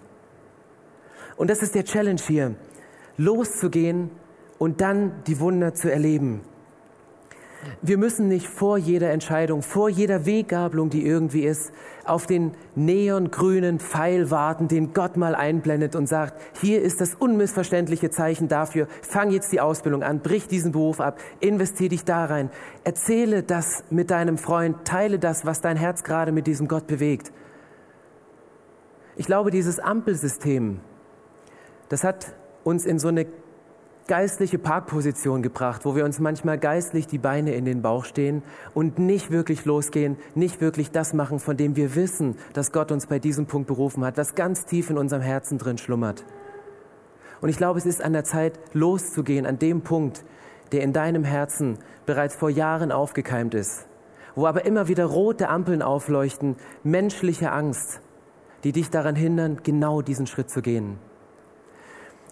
Und 1.38 1.50
das 1.50 1.64
ist 1.64 1.74
der 1.74 1.86
Challenge 1.86 2.22
hier, 2.22 2.54
loszugehen 3.18 4.12
und 4.60 4.80
dann 4.82 5.24
die 5.26 5.40
Wunder 5.40 5.74
zu 5.74 5.92
erleben. 5.92 6.42
Wir 7.82 7.98
müssen 7.98 8.28
nicht 8.28 8.48
vor 8.48 8.78
jeder 8.78 9.12
Entscheidung, 9.12 9.62
vor 9.62 9.90
jeder 9.90 10.26
Weggabelung, 10.26 10.90
die 10.90 11.06
irgendwie 11.06 11.44
ist, 11.44 11.72
auf 12.06 12.26
den 12.26 12.52
neongrünen 12.76 13.80
Pfeil 13.80 14.32
warten, 14.32 14.68
den 14.68 14.94
Gott 14.94 15.18
mal 15.18 15.36
einblendet 15.36 15.96
und 15.96 16.08
sagt, 16.08 16.40
hier 16.60 16.82
ist 16.82 17.02
das 17.02 17.16
unmissverständliche 17.16 18.10
Zeichen 18.10 18.48
dafür, 18.48 18.88
fang 19.02 19.32
jetzt 19.32 19.52
die 19.52 19.62
Ausbildung 19.62 20.04
an, 20.04 20.20
brich 20.20 20.48
diesen 20.48 20.72
Beruf 20.72 21.00
ab, 21.00 21.20
investier 21.40 21.90
dich 21.90 22.04
da 22.04 22.26
rein, 22.26 22.50
erzähle 22.84 23.44
das 23.44 23.84
mit 23.90 24.12
deinem 24.12 24.38
Freund, 24.38 24.86
teile 24.86 25.20
das, 25.20 25.46
was 25.46 25.62
dein 25.62 25.78
Herz 25.78 26.04
gerade 26.04 26.32
mit 26.32 26.48
diesem 26.48 26.68
Gott 26.68 26.88
bewegt. 26.88 27.32
Ich 29.16 29.26
glaube, 29.26 29.52
dieses 29.52 29.80
Ampelsystem, 29.80 30.80
das 31.90 32.04
hat 32.04 32.34
uns 32.64 32.86
in 32.86 32.98
so 32.98 33.10
eine 33.10 33.28
geistliche 34.08 34.58
Parkposition 34.58 35.42
gebracht, 35.42 35.86
wo 35.86 35.96
wir 35.96 36.06
uns 36.06 36.20
manchmal 36.20 36.58
geistlich 36.58 37.08
die 37.08 37.18
Beine 37.18 37.54
in 37.54 37.66
den 37.66 37.82
Bauch 37.82 38.06
stehen 38.06 38.44
und 38.74 39.00
nicht 39.00 39.32
wirklich 39.32 39.66
losgehen, 39.66 40.18
nicht 40.36 40.62
wirklich 40.62 40.92
das 40.92 41.14
machen, 41.14 41.40
von 41.40 41.58
dem 41.58 41.76
wir 41.76 41.96
wissen, 41.96 42.36
dass 42.54 42.72
Gott 42.72 42.92
uns 42.92 43.08
bei 43.08 43.20
diesem 43.20 43.46
Punkt 43.46 43.68
berufen 43.68 44.04
hat, 44.04 44.18
was 44.18 44.36
ganz 44.36 44.66
tief 44.66 44.90
in 44.90 44.98
unserem 44.98 45.22
Herzen 45.22 45.58
drin 45.58 45.78
schlummert. 45.78 46.26
Und 47.42 47.50
ich 47.50 47.58
glaube, 47.58 47.80
es 47.80 47.86
ist 47.86 48.04
an 48.04 48.14
der 48.14 48.24
Zeit, 48.24 48.60
loszugehen 48.74 49.46
an 49.46 49.60
dem 49.60 49.82
Punkt, 49.82 50.24
der 50.72 50.82
in 50.82 50.94
deinem 50.94 51.24
Herzen 51.24 51.78
bereits 52.06 52.36
vor 52.36 52.50
Jahren 52.50 52.92
aufgekeimt 52.92 53.54
ist, 53.54 53.88
wo 54.36 54.46
aber 54.46 54.66
immer 54.66 54.88
wieder 54.88 55.06
rote 55.06 55.50
Ampeln 55.50 55.82
aufleuchten, 55.82 56.56
menschliche 56.84 57.52
Angst, 57.52 58.02
die 58.64 58.72
dich 58.72 58.90
daran 58.90 59.16
hindern, 59.16 59.60
genau 59.64 60.02
diesen 60.02 60.28
Schritt 60.28 60.50
zu 60.50 60.62
gehen. 60.62 60.98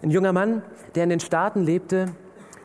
Ein 0.01 0.11
junger 0.11 0.31
Mann, 0.31 0.61
der 0.95 1.03
in 1.03 1.09
den 1.09 1.19
Staaten 1.19 1.63
lebte, 1.63 2.05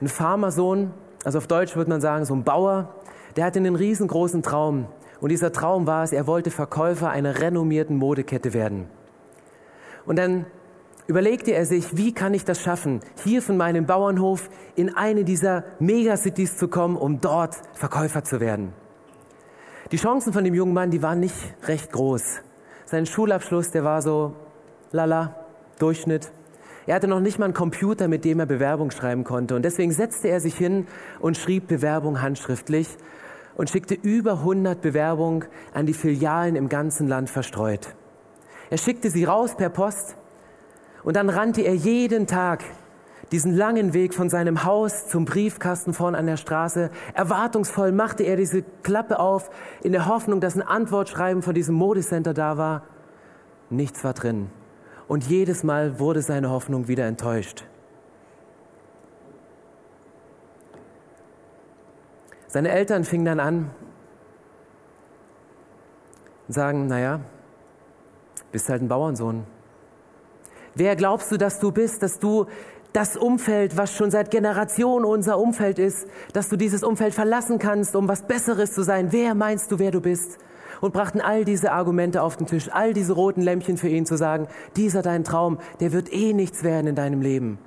ein 0.00 0.08
Farmersohn, 0.08 0.92
also 1.24 1.38
auf 1.38 1.46
Deutsch 1.46 1.74
würde 1.74 1.90
man 1.90 2.00
sagen, 2.00 2.24
so 2.24 2.34
ein 2.34 2.44
Bauer, 2.44 2.94
der 3.36 3.44
hatte 3.44 3.58
einen 3.58 3.74
riesengroßen 3.74 4.42
Traum. 4.42 4.86
Und 5.20 5.30
dieser 5.30 5.52
Traum 5.52 5.86
war 5.86 6.04
es, 6.04 6.12
er 6.12 6.26
wollte 6.26 6.50
Verkäufer 6.50 7.10
einer 7.10 7.40
renommierten 7.40 7.96
Modekette 7.96 8.52
werden. 8.52 8.88
Und 10.06 10.16
dann 10.16 10.46
überlegte 11.06 11.52
er 11.52 11.66
sich, 11.66 11.96
wie 11.96 12.12
kann 12.12 12.34
ich 12.34 12.44
das 12.44 12.60
schaffen, 12.60 13.00
hier 13.24 13.42
von 13.42 13.56
meinem 13.56 13.86
Bauernhof 13.86 14.48
in 14.76 14.94
eine 14.94 15.24
dieser 15.24 15.64
Megacities 15.80 16.56
zu 16.56 16.68
kommen, 16.68 16.96
um 16.96 17.20
dort 17.20 17.56
Verkäufer 17.72 18.22
zu 18.22 18.40
werden. 18.40 18.72
Die 19.90 19.96
Chancen 19.96 20.32
von 20.32 20.44
dem 20.44 20.54
jungen 20.54 20.72
Mann, 20.72 20.90
die 20.90 21.02
waren 21.02 21.20
nicht 21.20 21.36
recht 21.66 21.90
groß. 21.90 22.42
Sein 22.84 23.06
Schulabschluss, 23.06 23.70
der 23.70 23.82
war 23.82 24.02
so 24.02 24.34
lala, 24.92 25.34
Durchschnitt. 25.78 26.30
Er 26.86 26.96
hatte 26.96 27.08
noch 27.08 27.20
nicht 27.20 27.38
mal 27.38 27.46
einen 27.46 27.54
Computer, 27.54 28.08
mit 28.08 28.24
dem 28.24 28.40
er 28.40 28.46
Bewerbung 28.46 28.90
schreiben 28.90 29.24
konnte. 29.24 29.56
Und 29.56 29.64
deswegen 29.64 29.92
setzte 29.92 30.28
er 30.28 30.40
sich 30.40 30.56
hin 30.56 30.86
und 31.20 31.36
schrieb 31.36 31.66
Bewerbung 31.66 32.20
handschriftlich 32.20 32.88
und 33.56 33.70
schickte 33.70 33.94
über 33.94 34.32
100 34.32 34.80
Bewerbungen 34.80 35.44
an 35.72 35.86
die 35.86 35.94
Filialen 35.94 36.56
im 36.56 36.68
ganzen 36.68 37.08
Land 37.08 37.30
verstreut. 37.30 37.94
Er 38.70 38.78
schickte 38.78 39.10
sie 39.10 39.24
raus 39.24 39.56
per 39.56 39.70
Post 39.70 40.16
und 41.04 41.16
dann 41.16 41.30
rannte 41.30 41.62
er 41.62 41.74
jeden 41.74 42.26
Tag 42.26 42.64
diesen 43.32 43.54
langen 43.54 43.94
Weg 43.94 44.14
von 44.14 44.28
seinem 44.28 44.64
Haus 44.64 45.08
zum 45.08 45.24
Briefkasten 45.24 45.94
vorn 45.94 46.14
an 46.14 46.26
der 46.26 46.36
Straße. 46.36 46.90
Erwartungsvoll 47.14 47.92
machte 47.92 48.22
er 48.22 48.36
diese 48.36 48.62
Klappe 48.82 49.18
auf, 49.18 49.50
in 49.82 49.92
der 49.92 50.06
Hoffnung, 50.06 50.40
dass 50.40 50.54
ein 50.54 50.62
Antwortschreiben 50.62 51.42
von 51.42 51.54
diesem 51.54 51.74
Modecenter 51.74 52.34
da 52.34 52.58
war. 52.58 52.82
Nichts 53.70 54.04
war 54.04 54.12
drin. 54.12 54.50
Und 55.06 55.24
jedes 55.24 55.64
Mal 55.64 55.98
wurde 55.98 56.22
seine 56.22 56.50
Hoffnung 56.50 56.88
wieder 56.88 57.06
enttäuscht. 57.06 57.64
Seine 62.46 62.70
Eltern 62.70 63.04
fingen 63.04 63.24
dann 63.24 63.40
an 63.40 63.70
und 66.46 66.54
sagen, 66.54 66.86
naja, 66.86 67.20
bist 68.52 68.68
halt 68.68 68.82
ein 68.82 68.88
Bauernsohn. 68.88 69.44
Wer 70.76 70.94
glaubst 70.96 71.32
du, 71.32 71.36
dass 71.36 71.58
du 71.58 71.72
bist, 71.72 72.02
dass 72.02 72.18
du 72.18 72.46
das 72.92 73.16
Umfeld, 73.16 73.76
was 73.76 73.92
schon 73.92 74.12
seit 74.12 74.30
Generationen 74.30 75.04
unser 75.04 75.38
Umfeld 75.38 75.80
ist, 75.80 76.06
dass 76.32 76.48
du 76.48 76.56
dieses 76.56 76.84
Umfeld 76.84 77.12
verlassen 77.12 77.58
kannst, 77.58 77.96
um 77.96 78.06
was 78.06 78.22
Besseres 78.22 78.72
zu 78.72 78.82
sein? 78.82 79.10
Wer 79.10 79.34
meinst 79.34 79.72
du, 79.72 79.80
wer 79.80 79.90
du 79.90 80.00
bist? 80.00 80.38
Und 80.84 80.92
brachten 80.92 81.22
all 81.22 81.46
diese 81.46 81.72
Argumente 81.72 82.20
auf 82.20 82.36
den 82.36 82.46
Tisch, 82.46 82.68
all 82.70 82.92
diese 82.92 83.14
roten 83.14 83.40
Lämpchen 83.40 83.78
für 83.78 83.88
ihn 83.88 84.04
zu 84.04 84.18
sagen, 84.18 84.48
dieser 84.76 85.00
dein 85.00 85.24
Traum, 85.24 85.56
der 85.80 85.94
wird 85.94 86.12
eh 86.12 86.34
nichts 86.34 86.62
werden 86.62 86.88
in 86.88 86.94
deinem 86.94 87.22
Leben. 87.22 87.58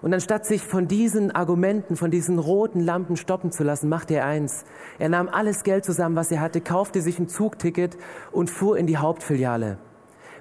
Und 0.00 0.14
anstatt 0.14 0.46
sich 0.46 0.62
von 0.62 0.88
diesen 0.88 1.30
Argumenten, 1.30 1.96
von 1.96 2.10
diesen 2.10 2.38
roten 2.38 2.80
Lampen 2.80 3.18
stoppen 3.18 3.52
zu 3.52 3.64
lassen, 3.64 3.90
machte 3.90 4.14
er 4.14 4.24
eins. 4.24 4.64
Er 4.98 5.10
nahm 5.10 5.28
alles 5.28 5.62
Geld 5.62 5.84
zusammen, 5.84 6.16
was 6.16 6.32
er 6.32 6.40
hatte, 6.40 6.62
kaufte 6.62 7.02
sich 7.02 7.18
ein 7.18 7.28
Zugticket 7.28 7.98
und 8.32 8.48
fuhr 8.48 8.78
in 8.78 8.86
die 8.86 8.96
Hauptfiliale. 8.96 9.76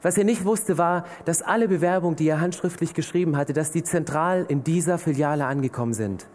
Was 0.01 0.17
er 0.17 0.23
nicht 0.23 0.45
wusste, 0.45 0.77
war, 0.77 1.03
dass 1.25 1.41
alle 1.41 1.67
Bewerbungen, 1.67 2.15
die 2.15 2.29
er 2.29 2.39
handschriftlich 2.39 2.93
geschrieben 2.93 3.35
hatte, 3.35 3.51
dass 3.51 3.69
die 3.69 3.83
zentral 3.83 4.45
in 4.47 4.63
dieser 4.63 4.97
Filiale 4.97 5.45
angekommen 5.45 5.93
sind. 5.93 6.25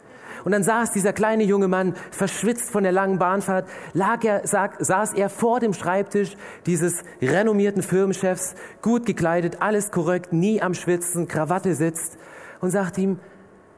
Und 0.49 0.53
dann 0.53 0.63
saß 0.63 0.93
dieser 0.93 1.13
kleine 1.13 1.45
junge 1.45 1.69
Mann, 1.69 1.93
verschwitzt 2.11 2.71
von 2.71 2.83
der 2.83 2.91
langen 2.91 3.19
Bahnfahrt, 3.19 3.69
lag 3.93 4.25
er, 4.25 4.47
saß 4.47 5.13
er 5.13 5.29
vor 5.29 5.61
dem 5.61 5.75
Schreibtisch 5.75 6.39
dieses 6.65 7.03
renommierten 7.21 7.83
Firmenchefs, 7.83 8.55
gut 8.81 9.05
gekleidet, 9.05 9.61
alles 9.61 9.91
korrekt, 9.91 10.33
nie 10.33 10.63
am 10.63 10.73
Schwitzen, 10.73 11.29
Krawatte 11.29 11.75
sitzt 11.75 12.17
und 12.63 12.71
sagt 12.71 12.97
ihm, 12.97 13.19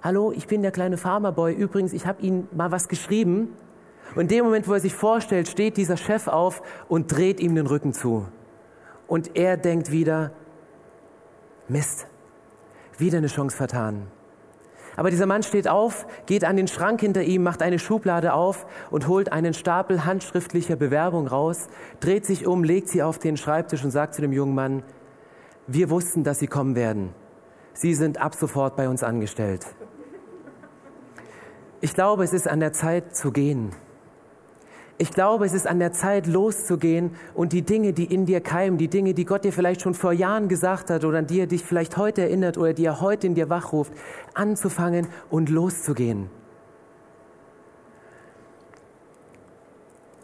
hallo, 0.01 0.31
ich 0.31 0.47
bin 0.47 0.63
der 0.63 0.71
kleine 0.71 0.97
Farmerboy, 0.97 1.55
übrigens, 1.55 1.93
ich 1.93 2.07
habe 2.07 2.23
Ihnen 2.23 2.47
mal 2.53 2.71
was 2.71 2.87
geschrieben. 2.87 3.57
Und 4.15 4.23
in 4.23 4.29
dem 4.29 4.45
Moment, 4.45 4.69
wo 4.69 4.75
er 4.75 4.81
sich 4.81 4.95
vorstellt, 4.95 5.49
steht 5.49 5.77
dieser 5.77 5.97
Chef 5.97 6.29
auf 6.29 6.63
und 6.87 7.11
dreht 7.11 7.41
ihm 7.41 7.57
den 7.57 7.67
Rücken 7.67 7.93
zu 7.93 8.29
und 9.09 9.37
er 9.37 9.57
denkt 9.57 9.91
wieder, 9.91 10.31
Mist, 11.67 12.07
wieder 12.97 13.19
eine 13.19 13.27
Chance 13.27 13.57
vertan. 13.57 14.07
Aber 14.97 15.11
dieser 15.11 15.27
Mann 15.27 15.43
steht 15.43 15.69
auf, 15.69 16.07
geht 16.27 16.45
an 16.45 16.57
den 16.57 16.69
Schrank 16.69 17.01
hinter 17.01 17.23
ihm, 17.23 17.43
macht 17.43 17.63
eine 17.63 17.79
Schublade 17.79 18.33
auf 18.33 18.67
und 18.91 19.09
holt 19.09 19.33
einen 19.33 19.55
Stapel 19.55 20.05
handschriftlicher 20.05 20.77
Bewerbung 20.77 21.27
raus, 21.27 21.69
dreht 22.01 22.27
sich 22.27 22.47
um, 22.47 22.65
legt 22.65 22.89
sie 22.89 23.03
auf 23.03 23.19
den 23.19 23.37
Schreibtisch 23.37 23.85
und 23.85 23.91
sagt 23.91 24.15
zu 24.15 24.23
dem 24.23 24.33
jungen 24.33 24.55
Mann, 24.55 24.83
wir 25.67 25.91
wussten, 25.91 26.25
dass 26.25 26.41
Sie 26.41 26.49
kommen 26.49 26.75
werden. 26.75 27.15
Sie 27.75 27.95
sind 27.95 28.21
ab 28.21 28.35
sofort 28.35 28.75
bei 28.75 28.89
uns 28.89 29.05
angestellt. 29.05 29.65
Ich 31.81 31.95
glaube, 31.95 32.25
es 32.25 32.33
ist 32.33 32.49
an 32.49 32.61
der 32.61 32.73
Zeit 32.73 33.15
zu 33.15 33.31
gehen. 33.31 33.71
Ich 35.01 35.13
glaube, 35.13 35.47
es 35.47 35.55
ist 35.55 35.67
an 35.67 35.79
der 35.79 35.95
Zeit, 35.95 36.27
loszugehen 36.27 37.13
und 37.33 37.55
die 37.55 37.63
Dinge, 37.63 37.95
die 37.95 38.05
in 38.05 38.27
dir 38.27 38.43
keimen, 38.43 38.77
die 38.77 38.89
Dinge, 38.89 39.15
die 39.15 39.25
Gott 39.25 39.45
dir 39.45 39.53
vielleicht 39.55 39.81
schon 39.81 39.95
vor 39.95 40.13
Jahren 40.13 40.47
gesagt 40.47 40.91
hat 40.91 41.07
oder 41.07 41.21
an 41.21 41.27
die 41.27 41.41
er 41.41 41.47
dich 41.47 41.65
vielleicht 41.65 41.97
heute 41.97 42.21
erinnert 42.21 42.59
oder 42.59 42.75
die 42.75 42.85
er 42.85 43.01
heute 43.01 43.27
in 43.27 43.35
dir 43.35 43.49
wachruft, 43.49 43.95
anzufangen 44.35 45.07
und 45.31 45.49
loszugehen. 45.49 46.29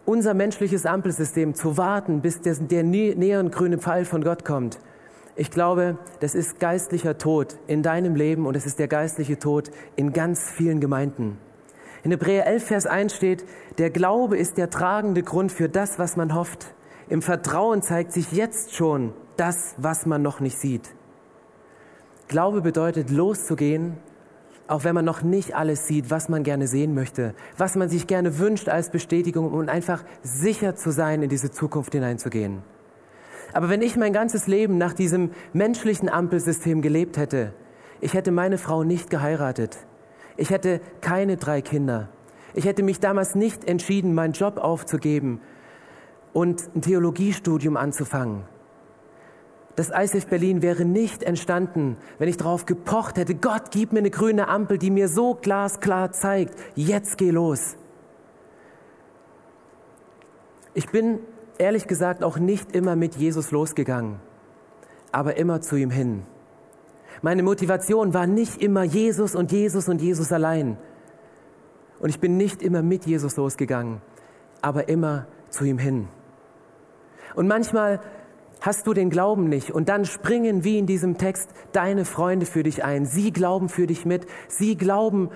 Unser 0.05 0.35
menschliches 0.35 0.85
Ampelsystem 0.85 1.55
zu 1.55 1.79
warten, 1.79 2.21
bis 2.21 2.43
der, 2.43 2.57
der 2.57 2.83
näheren 2.83 3.51
grüne 3.51 3.79
Pfeil 3.79 4.05
von 4.05 4.23
Gott 4.23 4.45
kommt, 4.45 4.79
ich 5.37 5.51
glaube, 5.51 5.97
das 6.21 6.35
ist 6.35 6.61
geistlicher 6.61 7.17
Tod 7.17 7.57
in 7.67 7.83
deinem 7.83 8.15
Leben 8.15 8.45
und 8.45 8.55
es 8.57 8.67
ist 8.67 8.79
der 8.79 8.89
geistliche 8.89 9.39
Tod 9.39 9.71
in 9.95 10.13
ganz 10.13 10.51
vielen 10.51 10.81
Gemeinden. 10.81 11.39
In 12.07 12.13
Hebräer 12.13 12.47
11, 12.47 12.65
Vers 12.65 12.87
1 12.87 13.17
steht, 13.17 13.45
der 13.79 13.91
Glaube 13.91 14.39
ist 14.39 14.59
der 14.59 14.71
tragende 14.71 15.25
Grund 15.25 15.51
für 15.51 15.69
das, 15.69 15.99
was 15.99 16.15
man 16.15 16.37
hofft. 16.37 16.73
Im 17.09 17.21
Vertrauen 17.21 17.83
zeigt 17.83 18.13
sich 18.13 18.31
jetzt 18.31 18.77
schon 18.77 19.13
das, 19.37 19.75
was 19.77 20.07
man 20.07 20.23
noch 20.23 20.39
nicht 20.39 20.57
sieht. 20.57 20.95
Glaube 22.29 22.61
bedeutet 22.61 23.11
loszugehen, 23.11 23.97
auch 24.69 24.85
wenn 24.85 24.95
man 24.95 25.05
noch 25.05 25.23
nicht 25.23 25.57
alles 25.57 25.89
sieht, 25.89 26.09
was 26.09 26.29
man 26.29 26.45
gerne 26.45 26.69
sehen 26.69 26.95
möchte, 26.95 27.35
was 27.57 27.75
man 27.75 27.89
sich 27.89 28.07
gerne 28.07 28.39
wünscht 28.39 28.69
als 28.69 28.91
Bestätigung, 28.91 29.53
um 29.53 29.69
einfach 29.69 30.05
sicher 30.23 30.77
zu 30.77 30.93
sein, 30.93 31.25
in 31.25 31.29
diese 31.29 31.51
Zukunft 31.51 31.91
hineinzugehen. 31.91 32.63
Aber 33.53 33.69
wenn 33.69 33.83
ich 33.83 33.97
mein 33.97 34.13
ganzes 34.13 34.47
Leben 34.47 34.79
nach 34.79 34.93
diesem 34.93 35.33
menschlichen 35.53 36.09
Ampelsystem 36.09 36.83
gelebt 36.83 37.17
hätte, 37.17 37.53
ich 38.01 38.15
hätte 38.15 38.31
meine 38.31 38.59
Frau 38.59 38.85
nicht 38.85 39.11
geheiratet, 39.11 39.77
ich 40.37 40.51
hätte 40.51 40.81
keine 41.01 41.37
drei 41.37 41.63
Kinder. 41.63 42.09
Ich 42.55 42.65
hätte 42.65 42.83
mich 42.83 43.01
damals 43.01 43.35
nicht 43.35 43.65
entschieden, 43.65 44.15
meinen 44.15 44.33
Job 44.33 44.59
aufzugeben 44.59 45.41
und 46.33 46.75
ein 46.75 46.83
Theologiestudium 46.83 47.77
anzufangen. 47.77 48.45
Das 49.77 49.91
ICF 49.95 50.27
Berlin 50.27 50.63
wäre 50.63 50.87
nicht 50.87 51.23
entstanden, 51.23 51.99
wenn 52.19 52.29
ich 52.29 52.39
darauf 52.39 52.65
gepocht 52.65 53.19
hätte, 53.19 53.35
Gott, 53.35 53.71
gib 53.71 53.93
mir 53.93 53.99
eine 53.99 54.11
grüne 54.11 54.49
Ampel, 54.49 54.79
die 54.79 54.91
mir 54.91 55.09
so 55.09 55.35
glasklar 55.35 56.13
zeigt, 56.13 56.55
jetzt 56.75 57.19
geh 57.19 57.31
los. 57.31 57.77
Ich 60.73 60.89
bin 60.89 61.19
ehrlich 61.59 61.87
gesagt 61.87 62.25
auch 62.25 62.39
nicht 62.39 62.75
immer 62.75 62.97
mit 62.97 63.17
Jesus 63.17 63.51
losgegangen, 63.51 64.17
aber 65.13 65.37
immer 65.37 65.61
zu 65.61 65.77
ihm 65.77 65.91
hin. 65.91 66.23
Meine 67.23 67.43
Motivation 67.43 68.15
war 68.15 68.27
nicht 68.27 68.63
immer 68.63 68.83
Jesus 68.83 69.35
und 69.35 69.53
Jesus 69.53 69.89
und 69.89 70.01
Jesus 70.01 70.33
allein. 70.33 70.77
Und 71.99 72.11
ich 72.11 72.21
bin 72.21 72.37
nicht 72.37 72.63
immer 72.63 72.83
mit 72.83 73.07
Jesus 73.07 73.37
losgegangen, 73.37 74.01
aber 74.61 74.89
immer 74.89 75.27
zu 75.51 75.65
ihm 75.65 75.79
hin. 75.79 76.09
Und 77.35 77.49
manchmal 77.49 78.01
hast 78.61 78.87
du 78.87 78.95
den 78.95 79.11
Glauben 79.11 79.49
nicht 79.49 79.71
und 79.71 79.89
dann 79.89 80.05
springen 80.05 80.65
wie 80.65 80.79
in 80.79 80.87
diesem 80.87 81.19
Text 81.19 81.51
deine 81.73 82.05
Freunde 82.05 82.47
für 82.47 82.63
dich 82.63 82.85
ein. 82.85 83.07
Sie 83.07 83.33
glauben 83.33 83.69
für 83.69 83.87
dich 83.87 84.05
mit. 84.05 84.27
Sie 84.49 84.77
glauben, 84.77 85.31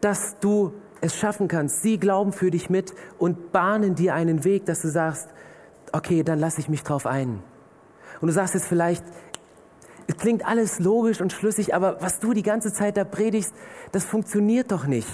dass 0.00 0.38
du 0.40 0.72
es 1.00 1.16
schaffen 1.16 1.48
kannst. 1.48 1.82
Sie 1.82 1.98
glauben 1.98 2.32
für 2.32 2.50
dich 2.50 2.70
mit 2.70 2.94
und 3.18 3.52
bahnen 3.52 3.94
dir 3.94 4.14
einen 4.14 4.44
Weg, 4.44 4.66
dass 4.66 4.82
du 4.82 4.88
sagst, 4.88 5.28
okay, 5.92 6.22
dann 6.22 6.38
lasse 6.38 6.60
ich 6.60 6.68
mich 6.68 6.82
drauf 6.82 7.06
ein. 7.06 7.42
Und 8.20 8.28
du 8.28 8.32
sagst 8.32 8.54
jetzt 8.54 8.66
vielleicht, 8.66 9.04
es 10.06 10.16
klingt 10.16 10.46
alles 10.46 10.78
logisch 10.78 11.20
und 11.20 11.32
schlüssig, 11.32 11.74
aber 11.74 12.00
was 12.00 12.20
du 12.20 12.32
die 12.32 12.42
ganze 12.42 12.72
Zeit 12.72 12.96
da 12.96 13.04
predigst, 13.04 13.54
das 13.92 14.04
funktioniert 14.04 14.70
doch 14.70 14.86
nicht. 14.86 15.08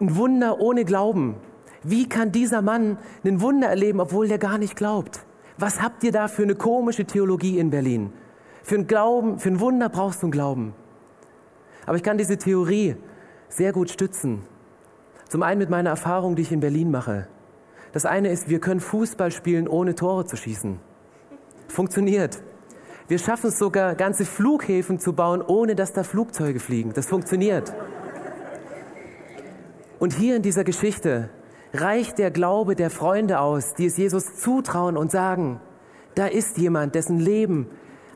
Ein 0.00 0.16
Wunder 0.16 0.60
ohne 0.60 0.84
Glauben. 0.84 1.36
Wie 1.82 2.08
kann 2.08 2.32
dieser 2.32 2.62
Mann 2.62 2.98
ein 3.24 3.40
Wunder 3.40 3.68
erleben, 3.68 4.00
obwohl 4.00 4.26
der 4.26 4.38
gar 4.38 4.58
nicht 4.58 4.74
glaubt? 4.74 5.24
Was 5.56 5.80
habt 5.80 6.02
ihr 6.02 6.10
da 6.10 6.26
für 6.26 6.42
eine 6.42 6.56
komische 6.56 7.04
Theologie 7.04 7.58
in 7.58 7.70
Berlin? 7.70 8.12
Für 8.62 8.76
ein 8.76 8.86
Glauben, 8.86 9.38
für 9.38 9.50
ein 9.50 9.60
Wunder 9.60 9.88
brauchst 9.88 10.22
du 10.22 10.26
einen 10.26 10.32
Glauben. 10.32 10.74
Aber 11.86 11.96
ich 11.96 12.02
kann 12.02 12.18
diese 12.18 12.38
Theorie 12.38 12.96
sehr 13.48 13.72
gut 13.72 13.90
stützen. 13.90 14.42
Zum 15.28 15.42
einen 15.42 15.58
mit 15.58 15.70
meiner 15.70 15.90
Erfahrung, 15.90 16.34
die 16.34 16.42
ich 16.42 16.50
in 16.50 16.60
Berlin 16.60 16.90
mache. 16.90 17.28
Das 17.92 18.06
eine 18.06 18.30
ist, 18.30 18.48
wir 18.48 18.58
können 18.58 18.80
Fußball 18.80 19.30
spielen, 19.30 19.68
ohne 19.68 19.94
Tore 19.94 20.24
zu 20.24 20.36
schießen. 20.36 20.80
Funktioniert. 21.68 22.42
Wir 23.06 23.18
schaffen 23.18 23.48
es 23.48 23.58
sogar, 23.58 23.94
ganze 23.96 24.24
Flughäfen 24.24 24.98
zu 24.98 25.12
bauen, 25.12 25.42
ohne 25.42 25.74
dass 25.74 25.92
da 25.92 26.04
Flugzeuge 26.04 26.58
fliegen. 26.58 26.92
Das 26.94 27.06
funktioniert. 27.06 27.74
Und 29.98 30.14
hier 30.14 30.36
in 30.36 30.42
dieser 30.42 30.64
Geschichte 30.64 31.28
reicht 31.74 32.18
der 32.18 32.30
Glaube 32.30 32.76
der 32.76 32.88
Freunde 32.88 33.40
aus, 33.40 33.74
die 33.74 33.86
es 33.86 33.96
Jesus 33.98 34.36
zutrauen 34.36 34.96
und 34.96 35.10
sagen, 35.10 35.60
da 36.14 36.26
ist 36.26 36.56
jemand, 36.56 36.94
dessen 36.94 37.18
Leben 37.18 37.68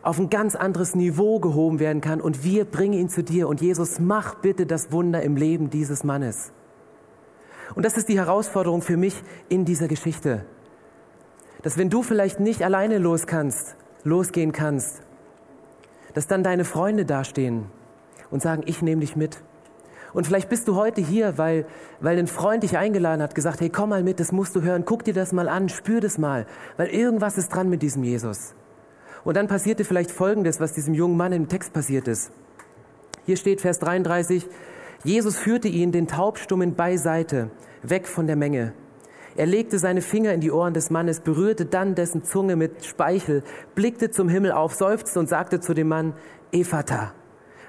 auf 0.02 0.18
ein 0.18 0.30
ganz 0.30 0.54
anderes 0.54 0.94
Niveau 0.94 1.38
gehoben 1.38 1.80
werden 1.80 2.00
kann 2.00 2.20
und 2.20 2.44
wir 2.44 2.64
bringen 2.64 2.94
ihn 2.94 3.08
zu 3.08 3.22
dir 3.22 3.48
und 3.48 3.60
Jesus, 3.60 3.98
mach 3.98 4.36
bitte 4.36 4.64
das 4.64 4.90
Wunder 4.92 5.22
im 5.22 5.36
Leben 5.36 5.70
dieses 5.70 6.04
Mannes. 6.04 6.52
Und 7.74 7.84
das 7.84 7.98
ist 7.98 8.08
die 8.08 8.16
Herausforderung 8.16 8.80
für 8.80 8.96
mich 8.96 9.22
in 9.48 9.64
dieser 9.64 9.88
Geschichte. 9.88 10.46
Dass 11.62 11.76
wenn 11.76 11.90
du 11.90 12.02
vielleicht 12.02 12.40
nicht 12.40 12.62
alleine 12.62 12.98
los 12.98 13.26
kannst, 13.26 13.76
losgehen 14.04 14.52
kannst, 14.52 15.02
dass 16.14 16.26
dann 16.26 16.42
deine 16.42 16.64
Freunde 16.64 17.04
dastehen 17.04 17.66
und 18.30 18.42
sagen, 18.42 18.62
ich 18.66 18.82
nehme 18.82 19.00
dich 19.00 19.16
mit. 19.16 19.42
Und 20.14 20.26
vielleicht 20.26 20.48
bist 20.48 20.66
du 20.68 20.74
heute 20.74 21.00
hier, 21.00 21.36
weil, 21.36 21.66
weil 22.00 22.18
ein 22.18 22.26
Freund 22.26 22.62
dich 22.62 22.78
eingeladen 22.78 23.22
hat, 23.22 23.34
gesagt, 23.34 23.60
hey, 23.60 23.68
komm 23.68 23.90
mal 23.90 24.02
mit, 24.02 24.20
das 24.20 24.32
musst 24.32 24.56
du 24.56 24.62
hören, 24.62 24.84
guck 24.84 25.04
dir 25.04 25.14
das 25.14 25.32
mal 25.32 25.48
an, 25.48 25.68
spür 25.68 26.00
das 26.00 26.18
mal, 26.18 26.46
weil 26.76 26.88
irgendwas 26.88 27.36
ist 27.36 27.54
dran 27.54 27.68
mit 27.68 27.82
diesem 27.82 28.02
Jesus. 28.02 28.54
Und 29.24 29.36
dann 29.36 29.48
passierte 29.48 29.84
vielleicht 29.84 30.10
Folgendes, 30.10 30.60
was 30.60 30.72
diesem 30.72 30.94
jungen 30.94 31.16
Mann 31.16 31.32
im 31.32 31.48
Text 31.48 31.72
passiert 31.72 32.08
ist. 32.08 32.32
Hier 33.26 33.36
steht 33.36 33.60
Vers 33.60 33.78
33, 33.80 34.46
Jesus 35.04 35.36
führte 35.36 35.68
ihn, 35.68 35.92
den 35.92 36.08
Taubstummen, 36.08 36.74
beiseite, 36.74 37.50
weg 37.82 38.06
von 38.08 38.26
der 38.26 38.36
Menge. 38.36 38.72
Er 39.36 39.46
legte 39.46 39.78
seine 39.78 40.00
Finger 40.00 40.32
in 40.32 40.40
die 40.40 40.50
Ohren 40.50 40.74
des 40.74 40.90
Mannes, 40.90 41.20
berührte 41.20 41.66
dann 41.66 41.94
dessen 41.94 42.24
Zunge 42.24 42.56
mit 42.56 42.84
Speichel, 42.84 43.42
blickte 43.74 44.10
zum 44.10 44.28
Himmel 44.28 44.52
auf, 44.52 44.74
seufzte 44.74 45.18
und 45.18 45.28
sagte 45.28 45.60
zu 45.60 45.74
dem 45.74 45.88
Mann, 45.88 46.14
Ephata. 46.50 47.12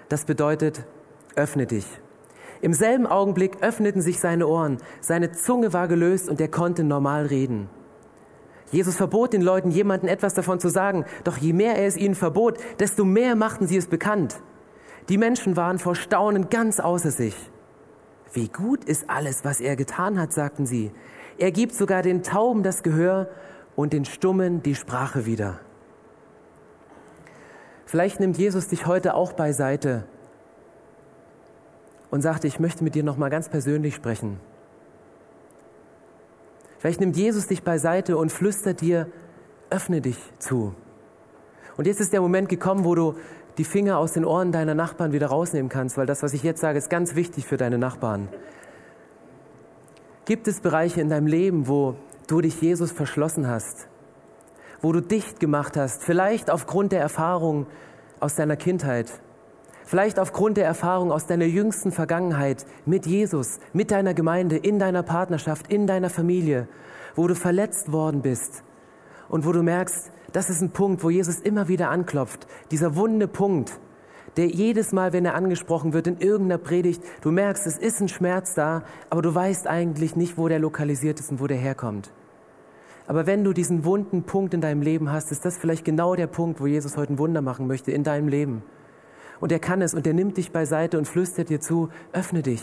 Das 0.08 0.26
bedeutet, 0.26 0.86
öffne 1.36 1.68
dich. 1.68 1.86
Im 2.62 2.74
selben 2.74 3.08
Augenblick 3.08 3.62
öffneten 3.62 4.02
sich 4.02 4.20
seine 4.20 4.48
Ohren, 4.48 4.78
seine 5.00 5.32
Zunge 5.32 5.72
war 5.72 5.88
gelöst 5.88 6.28
und 6.28 6.42
er 6.42 6.50
konnte 6.50 6.84
normal 6.84 7.28
reden. 7.28 7.70
Jesus 8.72 8.96
verbot 8.96 9.34
den 9.34 9.42
Leuten, 9.42 9.72
jemandem 9.72 10.10
etwas 10.10 10.34
davon 10.34 10.60
zu 10.60 10.70
sagen, 10.70 11.06
doch 11.24 11.38
je 11.38 11.54
mehr 11.54 11.76
er 11.76 11.88
es 11.88 11.98
ihnen 11.98 12.16
verbot, 12.16 12.58
desto 12.80 13.06
mehr 13.06 13.36
machten 13.36 13.68
sie 13.68 13.78
es 13.78 13.88
bekannt. 13.88 14.42
Die 15.08 15.18
Menschen 15.18 15.56
waren 15.56 15.80
vor 15.80 15.96
Staunen 15.96 16.50
ganz 16.50 16.80
außer 16.80 17.12
sich. 17.12 17.36
Wie 18.34 18.48
gut 18.48 18.84
ist 18.84 19.10
alles, 19.10 19.44
was 19.44 19.60
er 19.60 19.76
getan 19.76 20.20
hat, 20.20 20.34
sagten 20.34 20.68
sie. 20.68 20.92
Er 21.40 21.52
gibt 21.52 21.74
sogar 21.74 22.02
den 22.02 22.22
Tauben 22.22 22.64
das 22.64 22.84
Gehör 22.84 23.30
und 23.78 23.94
den 23.94 24.04
Stummen 24.04 24.62
die 24.62 24.76
Sprache 24.76 25.26
wieder. 25.26 25.62
Vielleicht 27.86 28.20
nimmt 28.20 28.38
Jesus 28.38 28.68
dich 28.68 28.86
heute 28.86 29.14
auch 29.16 29.32
beiseite 29.32 30.04
und 32.12 32.22
sagt, 32.22 32.44
ich 32.44 32.60
möchte 32.60 32.84
mit 32.84 32.94
dir 32.94 33.04
noch 33.04 33.16
mal 33.16 33.30
ganz 33.30 33.48
persönlich 33.48 33.96
sprechen. 33.96 34.40
Vielleicht 36.78 37.00
nimmt 37.00 37.16
Jesus 37.16 37.48
dich 37.48 37.64
beiseite 37.64 38.18
und 38.18 38.32
flüstert 38.32 38.82
dir, 38.82 39.08
öffne 39.70 40.02
dich 40.02 40.18
zu. 40.40 40.76
Und 41.78 41.88
jetzt 41.88 42.02
ist 42.02 42.12
der 42.12 42.20
Moment 42.20 42.50
gekommen, 42.50 42.84
wo 42.84 42.96
du 42.96 43.16
die 43.58 43.64
Finger 43.64 43.98
aus 43.98 44.12
den 44.12 44.26
Ohren 44.26 44.52
deiner 44.52 44.76
Nachbarn 44.76 45.14
wieder 45.14 45.28
rausnehmen 45.28 45.70
kannst, 45.70 45.98
weil 45.98 46.06
das, 46.06 46.22
was 46.22 46.34
ich 46.34 46.44
jetzt 46.44 46.60
sage, 46.60 46.78
ist 46.78 46.90
ganz 46.90 47.16
wichtig 47.16 47.46
für 47.46 47.58
deine 47.58 47.78
Nachbarn. 47.78 48.28
Gibt 50.30 50.48
es 50.48 50.60
Bereiche 50.60 51.02
in 51.02 51.10
deinem 51.10 51.26
Leben, 51.26 51.68
wo 51.68 51.96
du 52.28 52.40
dich 52.40 52.62
Jesus 52.62 52.92
verschlossen 52.92 53.48
hast, 53.48 53.88
wo 54.80 54.92
du 54.92 55.02
dicht 55.02 55.40
gemacht 55.40 55.76
hast, 55.76 56.04
vielleicht 56.04 56.52
aufgrund 56.52 56.92
der 56.92 57.02
Erfahrung 57.02 57.66
aus 58.20 58.36
deiner 58.36 58.56
Kindheit, 58.56 59.12
vielleicht 59.86 60.20
aufgrund 60.20 60.58
der 60.58 60.68
Erfahrung 60.68 61.12
aus 61.12 61.26
deiner 61.26 61.46
jüngsten 61.46 61.92
Vergangenheit 61.92 62.68
mit 62.86 63.08
Jesus, 63.08 63.60
mit 63.74 63.90
deiner 63.90 64.14
Gemeinde, 64.14 64.58
in 64.58 64.78
deiner 64.78 65.02
Partnerschaft, 65.02 65.74
in 65.74 65.88
deiner 65.88 66.12
Familie, 66.12 66.68
wo 67.16 67.26
du 67.26 67.34
verletzt 67.34 67.92
worden 67.92 68.22
bist 68.22 68.64
und 69.30 69.48
wo 69.48 69.52
du 69.52 69.64
merkst, 69.64 70.12
das 70.32 70.52
ist 70.52 70.62
ein 70.62 70.70
Punkt, 70.70 71.04
wo 71.04 71.10
Jesus 71.10 71.40
immer 71.40 71.70
wieder 71.70 71.90
anklopft. 71.90 72.46
Dieser 72.70 72.96
wunde 72.96 73.28
Punkt, 73.28 73.80
der 74.38 74.48
jedes 74.48 74.92
Mal, 74.92 75.14
wenn 75.14 75.26
er 75.26 75.36
angesprochen 75.36 75.94
wird 75.94 76.08
in 76.08 76.18
irgendeiner 76.18 76.58
Predigt, 76.58 77.02
du 77.22 77.32
merkst, 77.32 77.68
es 77.68 77.78
ist 77.78 78.02
ein 78.02 78.08
Schmerz 78.08 78.54
da, 78.54 78.84
aber 79.10 79.22
du 79.22 79.34
weißt 79.34 79.68
eigentlich 79.68 80.16
nicht, 80.16 80.38
wo 80.38 80.48
der 80.48 80.60
lokalisiert 80.60 81.20
ist 81.20 81.32
und 81.32 81.40
wo 81.40 81.48
der 81.48 81.58
herkommt. 81.58 82.12
Aber 83.08 83.26
wenn 83.26 83.44
du 83.44 83.54
diesen 83.54 83.86
wunden 83.86 84.24
Punkt 84.24 84.54
in 84.54 84.62
deinem 84.62 84.84
Leben 84.84 85.12
hast, 85.12 85.32
ist 85.32 85.44
das 85.44 85.58
vielleicht 85.58 85.84
genau 85.84 86.14
der 86.16 86.28
Punkt, 86.28 86.62
wo 86.62 86.68
Jesus 86.68 86.96
heute 86.96 87.14
ein 87.14 87.18
Wunder 87.18 87.42
machen 87.42 87.66
möchte 87.66 87.92
in 87.92 88.04
deinem 88.04 88.28
Leben. 88.28 88.62
Und 89.40 89.52
er 89.52 89.60
kann 89.60 89.82
es 89.82 89.94
und 89.94 90.06
er 90.06 90.14
nimmt 90.14 90.38
dich 90.38 90.52
beiseite 90.52 90.98
und 90.98 91.08
flüstert 91.08 91.50
dir 91.50 91.60
zu, 91.60 91.90
öffne 92.14 92.44
dich. 92.44 92.62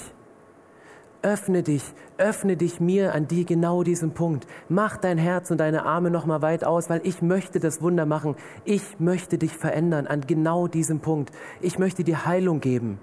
Öffne 1.27 1.65
dich, 1.65 1.83
öffne 2.19 2.57
dich 2.57 2.79
mir 2.79 3.13
an 3.13 3.27
die 3.27 3.45
genau 3.45 3.83
diesem 3.83 4.13
Punkt. 4.13 4.47
Mach 4.69 4.97
dein 4.97 5.19
Herz 5.19 5.51
und 5.51 5.59
deine 5.59 5.85
Arme 5.85 6.09
nochmal 6.09 6.41
weit 6.41 6.63
aus, 6.63 6.89
weil 6.89 7.01
ich 7.03 7.21
möchte 7.21 7.59
das 7.59 7.83
Wunder 7.83 8.07
machen. 8.07 8.37
Ich 8.65 9.01
möchte 9.01 9.37
dich 9.37 9.57
verändern 9.57 10.07
an 10.07 10.21
genau 10.21 10.69
diesem 10.69 11.01
Punkt. 11.01 11.33
Ich 11.61 11.81
möchte 11.81 12.05
dir 12.05 12.27
Heilung 12.27 12.61
geben. 12.61 13.01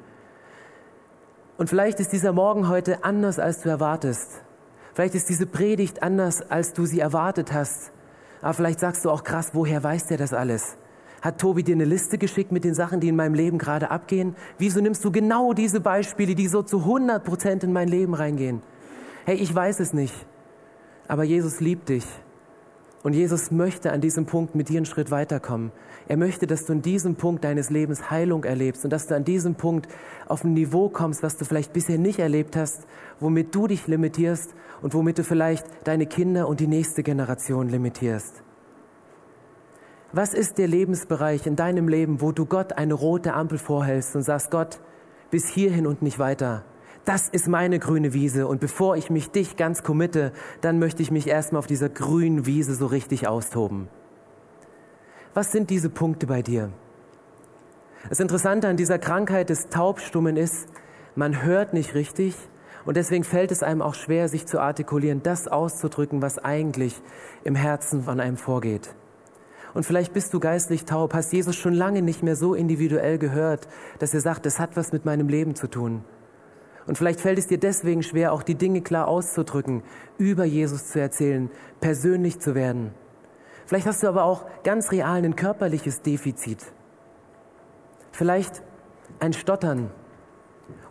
Und 1.58 1.70
vielleicht 1.70 2.00
ist 2.00 2.14
dieser 2.14 2.32
Morgen 2.32 2.70
heute 2.70 3.04
anders, 3.04 3.40
als 3.40 3.60
du 3.60 3.68
erwartest. 3.68 4.42
Vielleicht 4.94 5.16
ist 5.16 5.28
diese 5.28 5.46
Predigt 5.46 6.02
anders, 6.02 6.50
als 6.50 6.72
du 6.72 6.86
sie 6.86 7.02
erwartet 7.02 7.52
hast. 7.52 7.92
Aber 8.42 8.54
vielleicht 8.54 8.80
sagst 8.80 9.04
du 9.04 9.10
auch 9.10 9.26
krass, 9.26 9.50
woher 9.52 9.84
weiß 9.84 10.06
der 10.06 10.18
das 10.18 10.34
alles? 10.34 10.78
Hat 11.24 11.40
Tobi 11.40 11.64
dir 11.64 11.76
eine 11.76 11.86
Liste 11.86 12.18
geschickt 12.18 12.52
mit 12.52 12.66
den 12.66 12.74
Sachen, 12.74 13.00
die 13.00 13.08
in 13.08 13.16
meinem 13.16 13.34
Leben 13.34 13.58
gerade 13.58 13.92
abgehen? 13.92 14.36
Wieso 14.58 14.82
nimmst 14.82 15.06
du 15.06 15.10
genau 15.10 15.54
diese 15.54 15.80
Beispiele, 15.80 16.36
die 16.36 16.50
so 16.50 16.64
zu 16.64 16.80
100 16.80 17.24
Prozent 17.24 17.64
in 17.64 17.72
mein 17.72 17.88
Leben 17.88 18.14
reingehen? 18.14 18.62
Hey, 19.24 19.38
ich 19.38 19.56
weiß 19.56 19.80
es 19.80 19.94
nicht. 19.94 20.14
Aber 21.08 21.24
Jesus 21.24 21.62
liebt 21.62 21.88
dich. 21.88 22.06
Und 23.04 23.14
Jesus 23.14 23.52
möchte 23.52 23.94
an 23.94 24.02
diesem 24.02 24.26
Punkt 24.26 24.54
mit 24.54 24.68
dir 24.68 24.76
einen 24.76 24.86
Schritt 24.86 25.12
weiterkommen. 25.12 25.72
Er 26.10 26.18
möchte, 26.18 26.46
dass 26.46 26.66
du 26.66 26.74
in 26.74 26.82
diesem 26.82 27.16
Punkt 27.16 27.46
deines 27.46 27.70
Lebens 27.70 28.12
Heilung 28.12 28.44
erlebst 28.44 28.84
und 28.84 28.90
dass 28.92 29.08
du 29.08 29.16
an 29.16 29.24
diesem 29.24 29.56
Punkt 29.56 29.88
auf 30.28 30.44
ein 30.44 30.54
Niveau 30.54 30.90
kommst, 30.90 31.24
was 31.24 31.38
du 31.38 31.46
vielleicht 31.46 31.72
bisher 31.72 31.98
nicht 31.98 32.20
erlebt 32.20 32.58
hast, 32.58 32.86
womit 33.22 33.56
du 33.56 33.68
dich 33.68 33.88
limitierst 33.88 34.54
und 34.82 34.94
womit 34.94 35.20
du 35.20 35.24
vielleicht 35.24 35.66
deine 35.86 36.06
Kinder 36.06 36.50
und 36.50 36.60
die 36.60 36.68
nächste 36.68 37.02
Generation 37.02 37.70
limitierst. 37.70 38.44
Was 40.16 40.36
ist 40.36 40.60
der 40.60 40.68
Lebensbereich 40.68 41.48
in 41.48 41.56
deinem 41.56 41.88
Leben, 41.88 42.22
wo 42.22 42.32
du 42.32 42.46
Gott 42.46 42.74
eine 42.74 42.94
rote 42.94 43.34
Ampel 43.34 43.58
vorhältst 43.58 44.16
und 44.16 44.22
sagst, 44.22 44.52
Gott, 44.52 44.80
bis 45.32 45.50
hierhin 45.50 45.88
und 45.88 46.04
nicht 46.04 46.20
weiter. 46.20 46.64
Das 47.06 47.28
ist 47.28 47.48
meine 47.48 47.80
grüne 47.80 48.14
Wiese 48.14 48.46
und 48.46 48.60
bevor 48.60 48.96
ich 48.96 49.10
mich 49.10 49.32
dich 49.32 49.58
ganz 49.58 49.82
committe, 49.82 50.32
dann 50.62 50.78
möchte 50.78 51.02
ich 51.02 51.10
mich 51.10 51.26
erstmal 51.26 51.58
auf 51.58 51.66
dieser 51.66 51.90
grünen 51.90 52.46
Wiese 52.46 52.76
so 52.76 52.86
richtig 52.86 53.28
austoben. 53.28 53.88
Was 55.34 55.52
sind 55.52 55.72
diese 55.72 55.90
Punkte 55.90 56.28
bei 56.28 56.44
dir? 56.44 56.70
Das 58.08 58.20
Interessante 58.20 58.68
an 58.68 58.78
dieser 58.78 59.00
Krankheit 59.00 59.50
des 59.50 59.70
Taubstummen 59.70 60.38
ist, 60.38 60.68
man 61.16 61.42
hört 61.42 61.74
nicht 61.74 61.96
richtig 61.96 62.36
und 62.86 62.96
deswegen 62.98 63.24
fällt 63.24 63.52
es 63.52 63.64
einem 63.64 63.82
auch 63.82 63.96
schwer, 63.96 64.30
sich 64.30 64.46
zu 64.46 64.60
artikulieren, 64.60 65.24
das 65.24 65.48
auszudrücken, 65.48 66.22
was 66.22 66.38
eigentlich 66.38 67.02
im 67.44 67.56
Herzen 67.56 68.04
von 68.04 68.20
einem 68.20 68.38
vorgeht. 68.38 68.94
Und 69.74 69.86
vielleicht 69.86 70.14
bist 70.14 70.34
du 70.34 70.40
geistlich 70.40 70.86
taub, 70.86 71.14
hast 71.14 71.34
Jesus 71.34 71.56
schon 71.56 71.74
lange 71.74 72.02
nicht 72.02 72.22
mehr 72.22 72.36
so 72.36 72.54
individuell 72.54 73.18
gehört, 73.18 73.68
dass 74.00 74.14
er 74.14 74.22
sagt, 74.22 74.46
es 74.46 74.60
hat 74.60 74.78
was 74.78 74.92
mit 74.92 75.06
meinem 75.06 75.28
Leben 75.28 75.56
zu 75.56 75.68
tun. 75.68 76.04
Und 76.86 76.98
vielleicht 76.98 77.22
fällt 77.22 77.40
es 77.40 77.48
dir 77.48 77.58
deswegen 77.58 78.04
schwer, 78.04 78.34
auch 78.34 78.44
die 78.44 78.56
Dinge 78.56 78.82
klar 78.82 79.08
auszudrücken, 79.08 79.84
über 80.18 80.44
Jesus 80.44 80.90
zu 80.90 81.00
erzählen, 81.00 81.50
persönlich 81.80 82.40
zu 82.40 82.56
werden. 82.56 82.92
Vielleicht 83.66 83.88
hast 83.88 84.04
du 84.04 84.08
aber 84.08 84.26
auch 84.26 84.46
ganz 84.64 84.92
real 84.92 85.24
ein 85.24 85.36
körperliches 85.36 86.02
Defizit. 86.02 86.60
Vielleicht 88.12 88.62
ein 89.20 89.34
Stottern. 89.34 89.90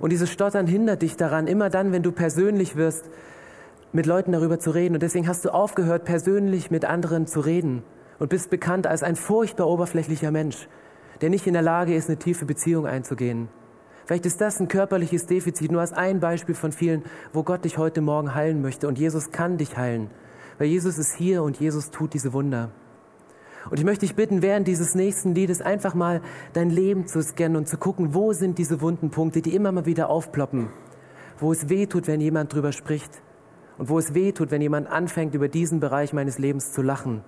Und 0.00 0.10
dieses 0.10 0.30
Stottern 0.30 0.66
hindert 0.66 1.02
dich 1.02 1.16
daran, 1.16 1.46
immer 1.46 1.70
dann, 1.70 1.92
wenn 1.92 2.02
du 2.02 2.10
persönlich 2.10 2.74
wirst, 2.74 3.04
mit 3.92 4.06
Leuten 4.06 4.32
darüber 4.32 4.58
zu 4.58 4.70
reden. 4.70 4.94
Und 4.94 5.02
deswegen 5.02 5.28
hast 5.28 5.44
du 5.44 5.50
aufgehört, 5.50 6.04
persönlich 6.04 6.70
mit 6.70 6.86
anderen 6.86 7.26
zu 7.26 7.40
reden 7.40 7.84
und 8.22 8.28
bist 8.28 8.50
bekannt 8.50 8.86
als 8.86 9.02
ein 9.02 9.16
furchtbar 9.16 9.66
oberflächlicher 9.66 10.30
Mensch, 10.30 10.68
der 11.22 11.28
nicht 11.28 11.48
in 11.48 11.54
der 11.54 11.62
Lage 11.62 11.96
ist, 11.96 12.08
eine 12.08 12.20
tiefe 12.20 12.44
Beziehung 12.44 12.86
einzugehen. 12.86 13.48
Vielleicht 14.06 14.26
ist 14.26 14.40
das 14.40 14.60
ein 14.60 14.68
körperliches 14.68 15.26
Defizit, 15.26 15.72
nur 15.72 15.80
als 15.80 15.92
ein 15.92 16.20
Beispiel 16.20 16.54
von 16.54 16.70
vielen, 16.70 17.02
wo 17.32 17.42
Gott 17.42 17.64
dich 17.64 17.78
heute 17.78 18.00
Morgen 18.00 18.32
heilen 18.32 18.62
möchte. 18.62 18.86
Und 18.86 18.96
Jesus 18.96 19.32
kann 19.32 19.58
dich 19.58 19.76
heilen, 19.76 20.08
weil 20.58 20.68
Jesus 20.68 20.98
ist 20.98 21.16
hier 21.16 21.42
und 21.42 21.58
Jesus 21.58 21.90
tut 21.90 22.14
diese 22.14 22.32
Wunder. 22.32 22.70
Und 23.68 23.80
ich 23.80 23.84
möchte 23.84 24.06
dich 24.06 24.14
bitten, 24.14 24.40
während 24.40 24.68
dieses 24.68 24.94
nächsten 24.94 25.34
Liedes 25.34 25.60
einfach 25.60 25.94
mal 25.94 26.20
dein 26.52 26.70
Leben 26.70 27.08
zu 27.08 27.20
scannen 27.24 27.56
und 27.56 27.66
zu 27.66 27.76
gucken, 27.76 28.14
wo 28.14 28.32
sind 28.32 28.56
diese 28.56 28.80
wunden 28.80 29.10
Punkte, 29.10 29.42
die 29.42 29.52
immer 29.52 29.72
mal 29.72 29.84
wieder 29.84 30.08
aufploppen, 30.08 30.68
wo 31.40 31.50
es 31.50 31.68
weh 31.68 31.86
tut, 31.86 32.06
wenn 32.06 32.20
jemand 32.20 32.54
drüber 32.54 32.70
spricht 32.70 33.20
und 33.78 33.88
wo 33.88 33.98
es 33.98 34.14
weh 34.14 34.30
tut, 34.30 34.52
wenn 34.52 34.62
jemand 34.62 34.86
anfängt, 34.86 35.34
über 35.34 35.48
diesen 35.48 35.80
Bereich 35.80 36.12
meines 36.12 36.38
Lebens 36.38 36.70
zu 36.70 36.82
lachen. 36.82 37.24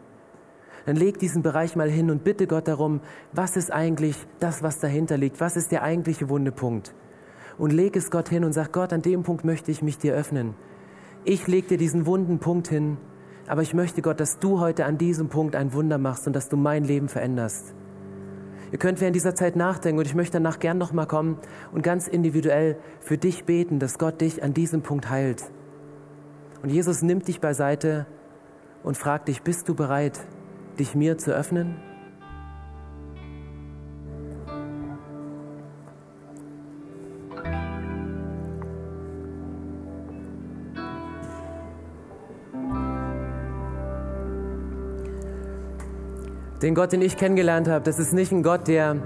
Dann 0.86 0.96
leg 0.96 1.18
diesen 1.18 1.42
Bereich 1.42 1.76
mal 1.76 1.90
hin 1.90 2.10
und 2.10 2.24
bitte 2.24 2.46
Gott 2.46 2.68
darum, 2.68 3.00
was 3.32 3.56
ist 3.56 3.72
eigentlich 3.72 4.16
das, 4.38 4.62
was 4.62 4.78
dahinter 4.78 5.16
liegt? 5.16 5.40
Was 5.40 5.56
ist 5.56 5.72
der 5.72 5.82
eigentliche 5.82 6.28
Wundepunkt? 6.28 6.94
Und 7.56 7.72
leg 7.72 7.96
es 7.96 8.10
Gott 8.10 8.28
hin 8.28 8.44
und 8.44 8.52
sag, 8.52 8.72
Gott, 8.72 8.92
an 8.92 9.02
dem 9.02 9.22
Punkt 9.22 9.44
möchte 9.44 9.70
ich 9.70 9.82
mich 9.82 9.98
dir 9.98 10.14
öffnen. 10.14 10.54
Ich 11.24 11.46
leg 11.46 11.68
dir 11.68 11.78
diesen 11.78 12.04
wunden 12.04 12.38
Punkt 12.38 12.68
hin 12.68 12.98
aber 13.46 13.62
ich 13.62 13.74
möchte, 13.74 14.02
Gott, 14.02 14.20
dass 14.20 14.38
du 14.38 14.60
heute 14.60 14.84
an 14.84 14.98
diesem 14.98 15.28
Punkt 15.28 15.54
ein 15.54 15.72
Wunder 15.72 15.98
machst 15.98 16.26
und 16.26 16.34
dass 16.34 16.48
du 16.48 16.56
mein 16.56 16.84
Leben 16.84 17.08
veränderst. 17.08 17.74
Ihr 18.72 18.78
könnt 18.78 19.00
während 19.00 19.14
dieser 19.14 19.34
Zeit 19.34 19.54
nachdenken 19.54 19.98
und 19.98 20.06
ich 20.06 20.14
möchte 20.14 20.34
danach 20.34 20.58
gern 20.58 20.78
nochmal 20.78 21.06
kommen 21.06 21.38
und 21.72 21.82
ganz 21.82 22.08
individuell 22.08 22.78
für 23.00 23.18
dich 23.18 23.44
beten, 23.44 23.78
dass 23.78 23.98
Gott 23.98 24.20
dich 24.20 24.42
an 24.42 24.54
diesem 24.54 24.82
Punkt 24.82 25.10
heilt. 25.10 25.44
Und 26.62 26.70
Jesus 26.70 27.02
nimmt 27.02 27.28
dich 27.28 27.40
beiseite 27.40 28.06
und 28.82 28.96
fragt 28.96 29.28
dich, 29.28 29.42
bist 29.42 29.68
du 29.68 29.74
bereit, 29.74 30.18
dich 30.78 30.94
mir 30.94 31.18
zu 31.18 31.32
öffnen? 31.32 31.76
Den 46.62 46.74
Gott, 46.74 46.92
den 46.92 47.02
ich 47.02 47.18
kennengelernt 47.18 47.68
habe, 47.68 47.84
das 47.84 47.98
ist 47.98 48.14
nicht 48.14 48.32
ein 48.32 48.42
Gott, 48.42 48.68
der 48.68 48.96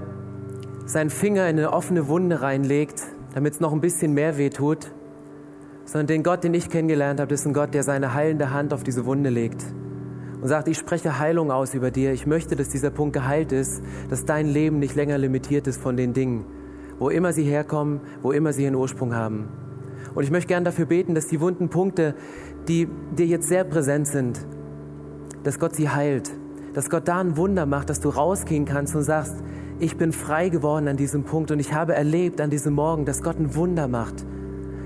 seinen 0.85 1.09
Finger 1.09 1.49
in 1.49 1.57
eine 1.57 1.73
offene 1.73 2.07
Wunde 2.07 2.41
reinlegt, 2.41 3.03
damit 3.33 3.55
es 3.55 3.59
noch 3.59 3.73
ein 3.73 3.81
bisschen 3.81 4.13
mehr 4.13 4.37
weh 4.37 4.49
tut, 4.49 4.91
sondern 5.83 6.07
den 6.07 6.23
Gott, 6.23 6.43
den 6.43 6.53
ich 6.53 6.69
kennengelernt 6.69 7.19
habe, 7.19 7.29
das 7.29 7.41
ist 7.41 7.47
ein 7.47 7.53
Gott, 7.53 7.73
der 7.73 7.83
seine 7.83 8.13
heilende 8.13 8.51
Hand 8.51 8.73
auf 8.73 8.83
diese 8.83 9.05
Wunde 9.05 9.29
legt 9.29 9.61
und 10.41 10.47
sagt, 10.47 10.67
ich 10.67 10.77
spreche 10.77 11.19
Heilung 11.19 11.51
aus 11.51 11.73
über 11.73 11.91
dir. 11.91 12.11
Ich 12.13 12.25
möchte, 12.25 12.55
dass 12.55 12.69
dieser 12.69 12.89
Punkt 12.89 13.13
geheilt 13.13 13.51
ist, 13.51 13.81
dass 14.09 14.25
dein 14.25 14.47
Leben 14.47 14.79
nicht 14.79 14.95
länger 14.95 15.17
limitiert 15.17 15.67
ist 15.67 15.81
von 15.81 15.97
den 15.97 16.13
Dingen, 16.13 16.45
wo 16.97 17.09
immer 17.09 17.33
sie 17.33 17.43
herkommen, 17.43 18.01
wo 18.21 18.31
immer 18.31 18.53
sie 18.53 18.63
ihren 18.63 18.75
Ursprung 18.75 19.15
haben. 19.15 19.49
Und 20.15 20.23
ich 20.23 20.31
möchte 20.31 20.47
gern 20.47 20.63
dafür 20.63 20.85
beten, 20.85 21.15
dass 21.15 21.27
die 21.27 21.39
wunden 21.39 21.69
Punkte, 21.69 22.15
die 22.67 22.87
dir 23.15 23.25
jetzt 23.25 23.47
sehr 23.47 23.63
präsent 23.63 24.07
sind, 24.07 24.39
dass 25.43 25.59
Gott 25.59 25.75
sie 25.75 25.89
heilt 25.89 26.31
dass 26.73 26.89
Gott 26.89 27.07
da 27.07 27.19
ein 27.19 27.37
Wunder 27.37 27.65
macht, 27.65 27.89
dass 27.89 27.99
du 27.99 28.09
rausgehen 28.09 28.65
kannst 28.65 28.95
und 28.95 29.03
sagst, 29.03 29.35
ich 29.79 29.97
bin 29.97 30.11
frei 30.11 30.49
geworden 30.49 30.87
an 30.87 30.97
diesem 30.97 31.23
Punkt 31.23 31.51
und 31.51 31.59
ich 31.59 31.73
habe 31.73 31.95
erlebt 31.95 32.41
an 32.41 32.49
diesem 32.49 32.73
Morgen, 32.73 33.05
dass 33.05 33.23
Gott 33.23 33.39
ein 33.39 33.55
Wunder 33.55 33.87
macht. 33.87 34.25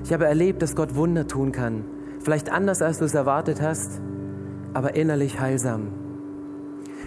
Ich 0.04 0.14
habe 0.14 0.26
erlebt, 0.26 0.62
dass 0.62 0.76
Gott 0.76 0.96
Wunder 0.96 1.28
tun 1.28 1.52
kann. 1.52 1.86
Vielleicht 2.20 2.52
anders, 2.52 2.82
als 2.82 3.00
du 3.00 3.06
es 3.06 3.14
erwartet 3.14 3.62
hast, 3.62 4.02
aber 4.74 4.96
innerlich 4.96 5.40
heilsam. 5.40 5.90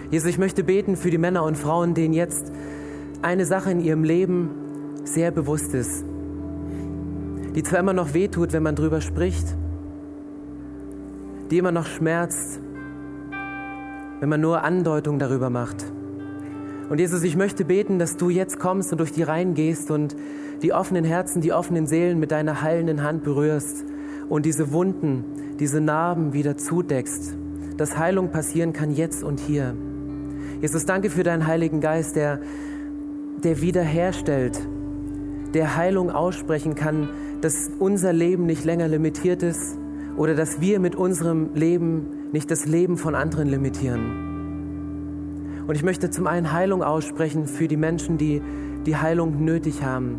Jesus, 0.09 0.29
ich 0.29 0.37
möchte 0.37 0.63
beten 0.63 0.95
für 0.95 1.09
die 1.09 1.17
Männer 1.17 1.43
und 1.43 1.57
Frauen, 1.57 1.93
denen 1.93 2.13
jetzt 2.13 2.51
eine 3.21 3.45
Sache 3.45 3.71
in 3.71 3.79
ihrem 3.79 4.03
Leben 4.03 4.49
sehr 5.03 5.31
bewusst 5.31 5.73
ist, 5.73 6.05
die 7.55 7.63
zwar 7.63 7.79
immer 7.79 7.93
noch 7.93 8.13
wehtut, 8.13 8.53
wenn 8.53 8.63
man 8.63 8.75
drüber 8.75 9.01
spricht, 9.01 9.55
die 11.51 11.57
immer 11.57 11.71
noch 11.71 11.85
schmerzt, 11.87 12.61
wenn 14.19 14.29
man 14.29 14.41
nur 14.41 14.63
Andeutungen 14.63 15.19
darüber 15.19 15.49
macht. 15.49 15.85
Und 16.89 16.99
Jesus, 16.99 17.23
ich 17.23 17.35
möchte 17.35 17.65
beten, 17.65 17.99
dass 17.99 18.15
du 18.15 18.29
jetzt 18.29 18.59
kommst 18.59 18.91
und 18.93 18.99
durch 18.99 19.11
die 19.11 19.23
Reihen 19.23 19.55
gehst 19.55 19.91
und 19.91 20.15
die 20.61 20.71
offenen 20.71 21.03
Herzen, 21.03 21.41
die 21.41 21.51
offenen 21.51 21.85
Seelen 21.85 22.17
mit 22.19 22.31
deiner 22.31 22.61
heilenden 22.61 23.03
Hand 23.03 23.23
berührst 23.23 23.83
und 24.29 24.45
diese 24.45 24.71
Wunden, 24.71 25.25
diese 25.59 25.81
Narben 25.81 26.33
wieder 26.33 26.57
zudeckst, 26.57 27.35
dass 27.77 27.97
Heilung 27.97 28.31
passieren 28.31 28.73
kann 28.73 28.91
jetzt 28.91 29.23
und 29.23 29.39
hier. 29.39 29.75
Jesus, 30.61 30.85
danke 30.85 31.09
für 31.09 31.23
deinen 31.23 31.45
Heiligen 31.47 31.81
Geist, 31.81 32.15
der, 32.15 32.39
der 33.43 33.61
wiederherstellt, 33.61 34.59
der 35.53 35.77
Heilung 35.77 36.11
aussprechen 36.11 36.75
kann, 36.75 37.09
dass 37.41 37.69
unser 37.79 38.11
Leben 38.11 38.45
nicht 38.45 38.65
länger 38.65 38.87
limitiert 38.87 39.43
ist 39.43 39.77
oder 40.17 40.33
dass 40.33 40.59
wir 40.59 40.79
mit 40.79 40.95
unserem 40.95 41.53
Leben 41.53 42.07
nicht 42.31 42.49
das 42.49 42.65
Leben 42.65 42.97
von 42.97 43.15
anderen 43.15 43.47
limitieren. 43.47 44.27
Und 45.67 45.75
ich 45.75 45.83
möchte 45.83 46.09
zum 46.09 46.27
einen 46.27 46.51
Heilung 46.51 46.81
aussprechen 46.81 47.45
für 47.45 47.67
die 47.67 47.77
Menschen, 47.77 48.17
die 48.17 48.41
die 48.85 48.95
Heilung 48.95 49.43
nötig 49.43 49.83
haben, 49.83 50.17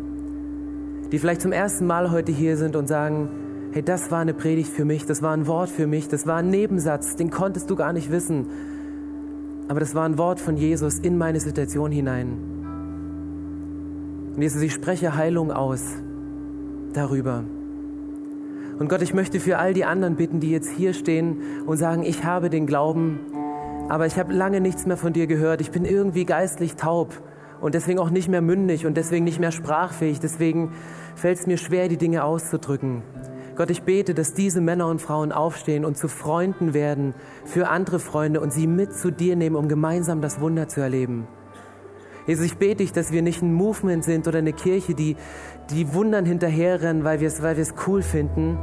die 1.11 1.19
vielleicht 1.19 1.41
zum 1.41 1.51
ersten 1.51 1.87
Mal 1.87 2.11
heute 2.11 2.31
hier 2.31 2.55
sind 2.55 2.75
und 2.75 2.87
sagen, 2.87 3.29
hey, 3.71 3.83
das 3.83 4.11
war 4.11 4.19
eine 4.19 4.33
Predigt 4.33 4.71
für 4.71 4.85
mich, 4.85 5.05
das 5.05 5.21
war 5.21 5.33
ein 5.33 5.47
Wort 5.47 5.69
für 5.69 5.87
mich, 5.87 6.07
das 6.07 6.25
war 6.25 6.37
ein 6.37 6.49
Nebensatz, 6.49 7.15
den 7.15 7.29
konntest 7.29 7.69
du 7.69 7.75
gar 7.75 7.93
nicht 7.93 8.11
wissen, 8.11 8.47
aber 9.67 9.79
das 9.79 9.93
war 9.93 10.05
ein 10.05 10.17
Wort 10.17 10.39
von 10.39 10.57
Jesus 10.57 10.99
in 10.99 11.17
meine 11.17 11.39
Situation 11.39 11.91
hinein. 11.91 12.37
Und 14.35 14.41
Jesus, 14.41 14.61
ich 14.61 14.73
spreche 14.73 15.15
Heilung 15.15 15.51
aus 15.51 15.83
darüber. 16.93 17.43
Und 18.79 18.87
Gott, 18.87 19.01
ich 19.01 19.13
möchte 19.13 19.39
für 19.39 19.57
all 19.57 19.73
die 19.73 19.83
anderen 19.83 20.15
bitten, 20.15 20.39
die 20.39 20.51
jetzt 20.51 20.69
hier 20.69 20.93
stehen 20.93 21.41
und 21.67 21.77
sagen, 21.77 22.03
ich 22.03 22.23
habe 22.23 22.49
den 22.49 22.65
Glauben, 22.65 23.19
aber 23.89 24.05
ich 24.05 24.17
habe 24.17 24.33
lange 24.33 24.61
nichts 24.61 24.85
mehr 24.85 24.97
von 24.97 25.13
dir 25.13 25.27
gehört. 25.27 25.61
Ich 25.61 25.71
bin 25.71 25.83
irgendwie 25.83 26.23
geistlich 26.23 26.75
taub 26.75 27.21
und 27.59 27.75
deswegen 27.75 27.99
auch 27.99 28.09
nicht 28.09 28.29
mehr 28.29 28.41
mündig 28.41 28.85
und 28.85 28.95
deswegen 28.95 29.25
nicht 29.25 29.39
mehr 29.39 29.51
sprachfähig. 29.51 30.19
Deswegen 30.19 30.71
fällt 31.15 31.39
es 31.39 31.47
mir 31.47 31.57
schwer, 31.57 31.89
die 31.89 31.97
Dinge 31.97 32.23
auszudrücken. 32.23 33.03
Gott, 33.59 33.71
ich 33.71 33.83
bete, 33.83 34.13
dass 34.13 34.33
diese 34.33 34.61
Männer 34.61 34.87
und 34.87 35.01
Frauen 35.01 35.33
aufstehen 35.33 35.83
und 35.83 35.97
zu 35.97 36.07
Freunden 36.07 36.73
werden 36.73 37.13
für 37.43 37.67
andere 37.67 37.99
Freunde 37.99 38.39
und 38.39 38.53
sie 38.53 38.67
mit 38.67 38.93
zu 38.93 39.11
dir 39.11 39.35
nehmen, 39.35 39.57
um 39.57 39.67
gemeinsam 39.67 40.21
das 40.21 40.39
Wunder 40.39 40.69
zu 40.69 40.79
erleben. 40.79 41.27
Jesus, 42.25 42.45
ich 42.45 42.55
bete 42.55 42.77
dich, 42.77 42.93
dass 42.93 43.11
wir 43.11 43.21
nicht 43.21 43.41
ein 43.41 43.53
Movement 43.53 44.05
sind 44.05 44.29
oder 44.29 44.37
eine 44.37 44.53
Kirche, 44.53 44.93
die, 44.93 45.17
die 45.71 45.93
Wundern 45.93 46.23
hinterherrennen, 46.23 47.03
weil 47.03 47.19
wir 47.19 47.27
es 47.27 47.43
weil 47.43 47.57
cool 47.85 48.01
finden, 48.01 48.57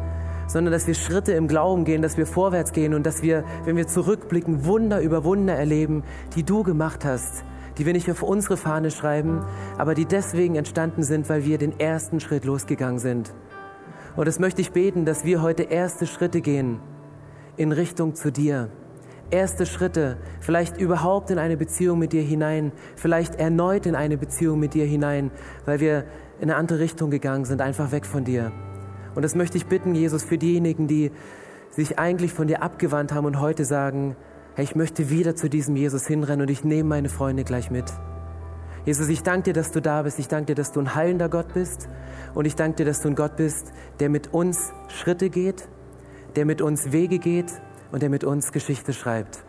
sondern 0.46 0.72
dass 0.72 0.86
wir 0.86 0.94
Schritte 0.94 1.32
im 1.32 1.46
Glauben 1.46 1.84
gehen, 1.84 2.00
dass 2.00 2.16
wir 2.16 2.26
vorwärts 2.26 2.72
gehen 2.72 2.94
und 2.94 3.04
dass 3.04 3.20
wir, 3.20 3.44
wenn 3.66 3.76
wir 3.76 3.88
zurückblicken, 3.88 4.64
Wunder 4.64 5.02
über 5.02 5.24
Wunder 5.24 5.56
erleben, 5.56 6.04
die 6.36 6.42
du 6.42 6.62
gemacht 6.62 7.04
hast, 7.04 7.44
die 7.76 7.84
wir 7.84 7.92
nicht 7.92 8.10
auf 8.10 8.22
unsere 8.22 8.56
Fahne 8.56 8.90
schreiben, 8.90 9.44
aber 9.76 9.94
die 9.94 10.06
deswegen 10.06 10.54
entstanden 10.54 11.02
sind, 11.02 11.28
weil 11.28 11.44
wir 11.44 11.58
den 11.58 11.78
ersten 11.78 12.18
Schritt 12.18 12.46
losgegangen 12.46 12.98
sind. 12.98 13.34
Und 14.16 14.26
das 14.26 14.38
möchte 14.38 14.60
ich 14.60 14.72
beten, 14.72 15.04
dass 15.04 15.24
wir 15.24 15.42
heute 15.42 15.64
erste 15.64 16.06
Schritte 16.06 16.40
gehen 16.40 16.80
in 17.56 17.72
Richtung 17.72 18.14
zu 18.14 18.32
dir 18.32 18.70
erste 19.30 19.66
Schritte, 19.66 20.18
vielleicht 20.40 20.78
überhaupt 20.78 21.30
in 21.30 21.38
eine 21.38 21.56
Beziehung 21.56 21.98
mit 21.98 22.12
dir 22.12 22.22
hinein, 22.22 22.72
vielleicht 22.96 23.36
erneut 23.36 23.86
in 23.86 23.94
eine 23.94 24.16
Beziehung 24.16 24.58
mit 24.60 24.74
dir 24.74 24.84
hinein, 24.84 25.30
weil 25.64 25.80
wir 25.80 26.04
in 26.38 26.50
eine 26.50 26.56
andere 26.56 26.78
Richtung 26.78 27.10
gegangen 27.10 27.44
sind, 27.44 27.60
einfach 27.60 27.92
weg 27.92 28.06
von 28.06 28.24
dir. 28.24 28.52
Und 29.14 29.24
das 29.24 29.34
möchte 29.34 29.56
ich 29.56 29.66
bitten, 29.66 29.94
Jesus, 29.94 30.22
für 30.22 30.38
diejenigen, 30.38 30.86
die 30.86 31.10
sich 31.70 31.98
eigentlich 31.98 32.32
von 32.32 32.46
dir 32.46 32.62
abgewandt 32.62 33.12
haben 33.12 33.26
und 33.26 33.40
heute 33.40 33.64
sagen, 33.64 34.16
hey, 34.54 34.64
ich 34.64 34.76
möchte 34.76 35.10
wieder 35.10 35.34
zu 35.34 35.48
diesem 35.48 35.76
Jesus 35.76 36.06
hinrennen 36.06 36.42
und 36.42 36.50
ich 36.50 36.64
nehme 36.64 36.88
meine 36.88 37.08
Freunde 37.08 37.44
gleich 37.44 37.70
mit. 37.70 37.86
Jesus, 38.86 39.08
ich 39.08 39.22
danke 39.24 39.42
dir, 39.42 39.52
dass 39.52 39.72
du 39.72 39.82
da 39.82 40.02
bist. 40.02 40.20
Ich 40.20 40.28
danke 40.28 40.46
dir, 40.46 40.54
dass 40.54 40.70
du 40.70 40.78
ein 40.80 40.94
heilender 40.94 41.28
Gott 41.28 41.52
bist. 41.52 41.88
Und 42.34 42.44
ich 42.44 42.54
danke 42.54 42.76
dir, 42.76 42.84
dass 42.84 43.02
du 43.02 43.08
ein 43.08 43.16
Gott 43.16 43.36
bist, 43.36 43.72
der 43.98 44.08
mit 44.08 44.32
uns 44.32 44.72
Schritte 44.86 45.28
geht, 45.28 45.66
der 46.36 46.46
mit 46.46 46.62
uns 46.62 46.92
Wege 46.92 47.18
geht 47.18 47.50
und 47.90 48.02
der 48.02 48.10
mit 48.10 48.22
uns 48.22 48.52
Geschichte 48.52 48.92
schreibt. 48.92 49.44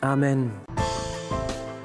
Amen. 0.00 0.52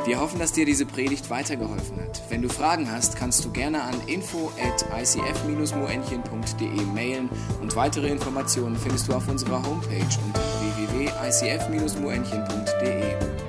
Wir 0.05 0.19
hoffen, 0.19 0.37
dass 0.37 0.51
dir 0.51 0.65
diese 0.65 0.85
Predigt 0.85 1.31
weitergeholfen 1.31 1.99
hat. 1.99 2.21
Wenn 2.29 2.43
du 2.43 2.49
Fragen 2.49 2.91
hast, 2.91 3.15
kannst 3.15 3.43
du 3.43 3.51
gerne 3.51 3.81
an 3.81 3.95
info 4.05 4.51
at 4.61 4.85
icf-moenchen.de 5.01 6.81
mailen 6.93 7.27
und 7.61 7.75
weitere 7.75 8.09
Informationen 8.09 8.75
findest 8.75 9.07
du 9.07 9.13
auf 9.13 9.27
unserer 9.29 9.65
Homepage 9.65 10.19
unter 10.27 10.41
www.icf-moenchen.de. 10.77 13.42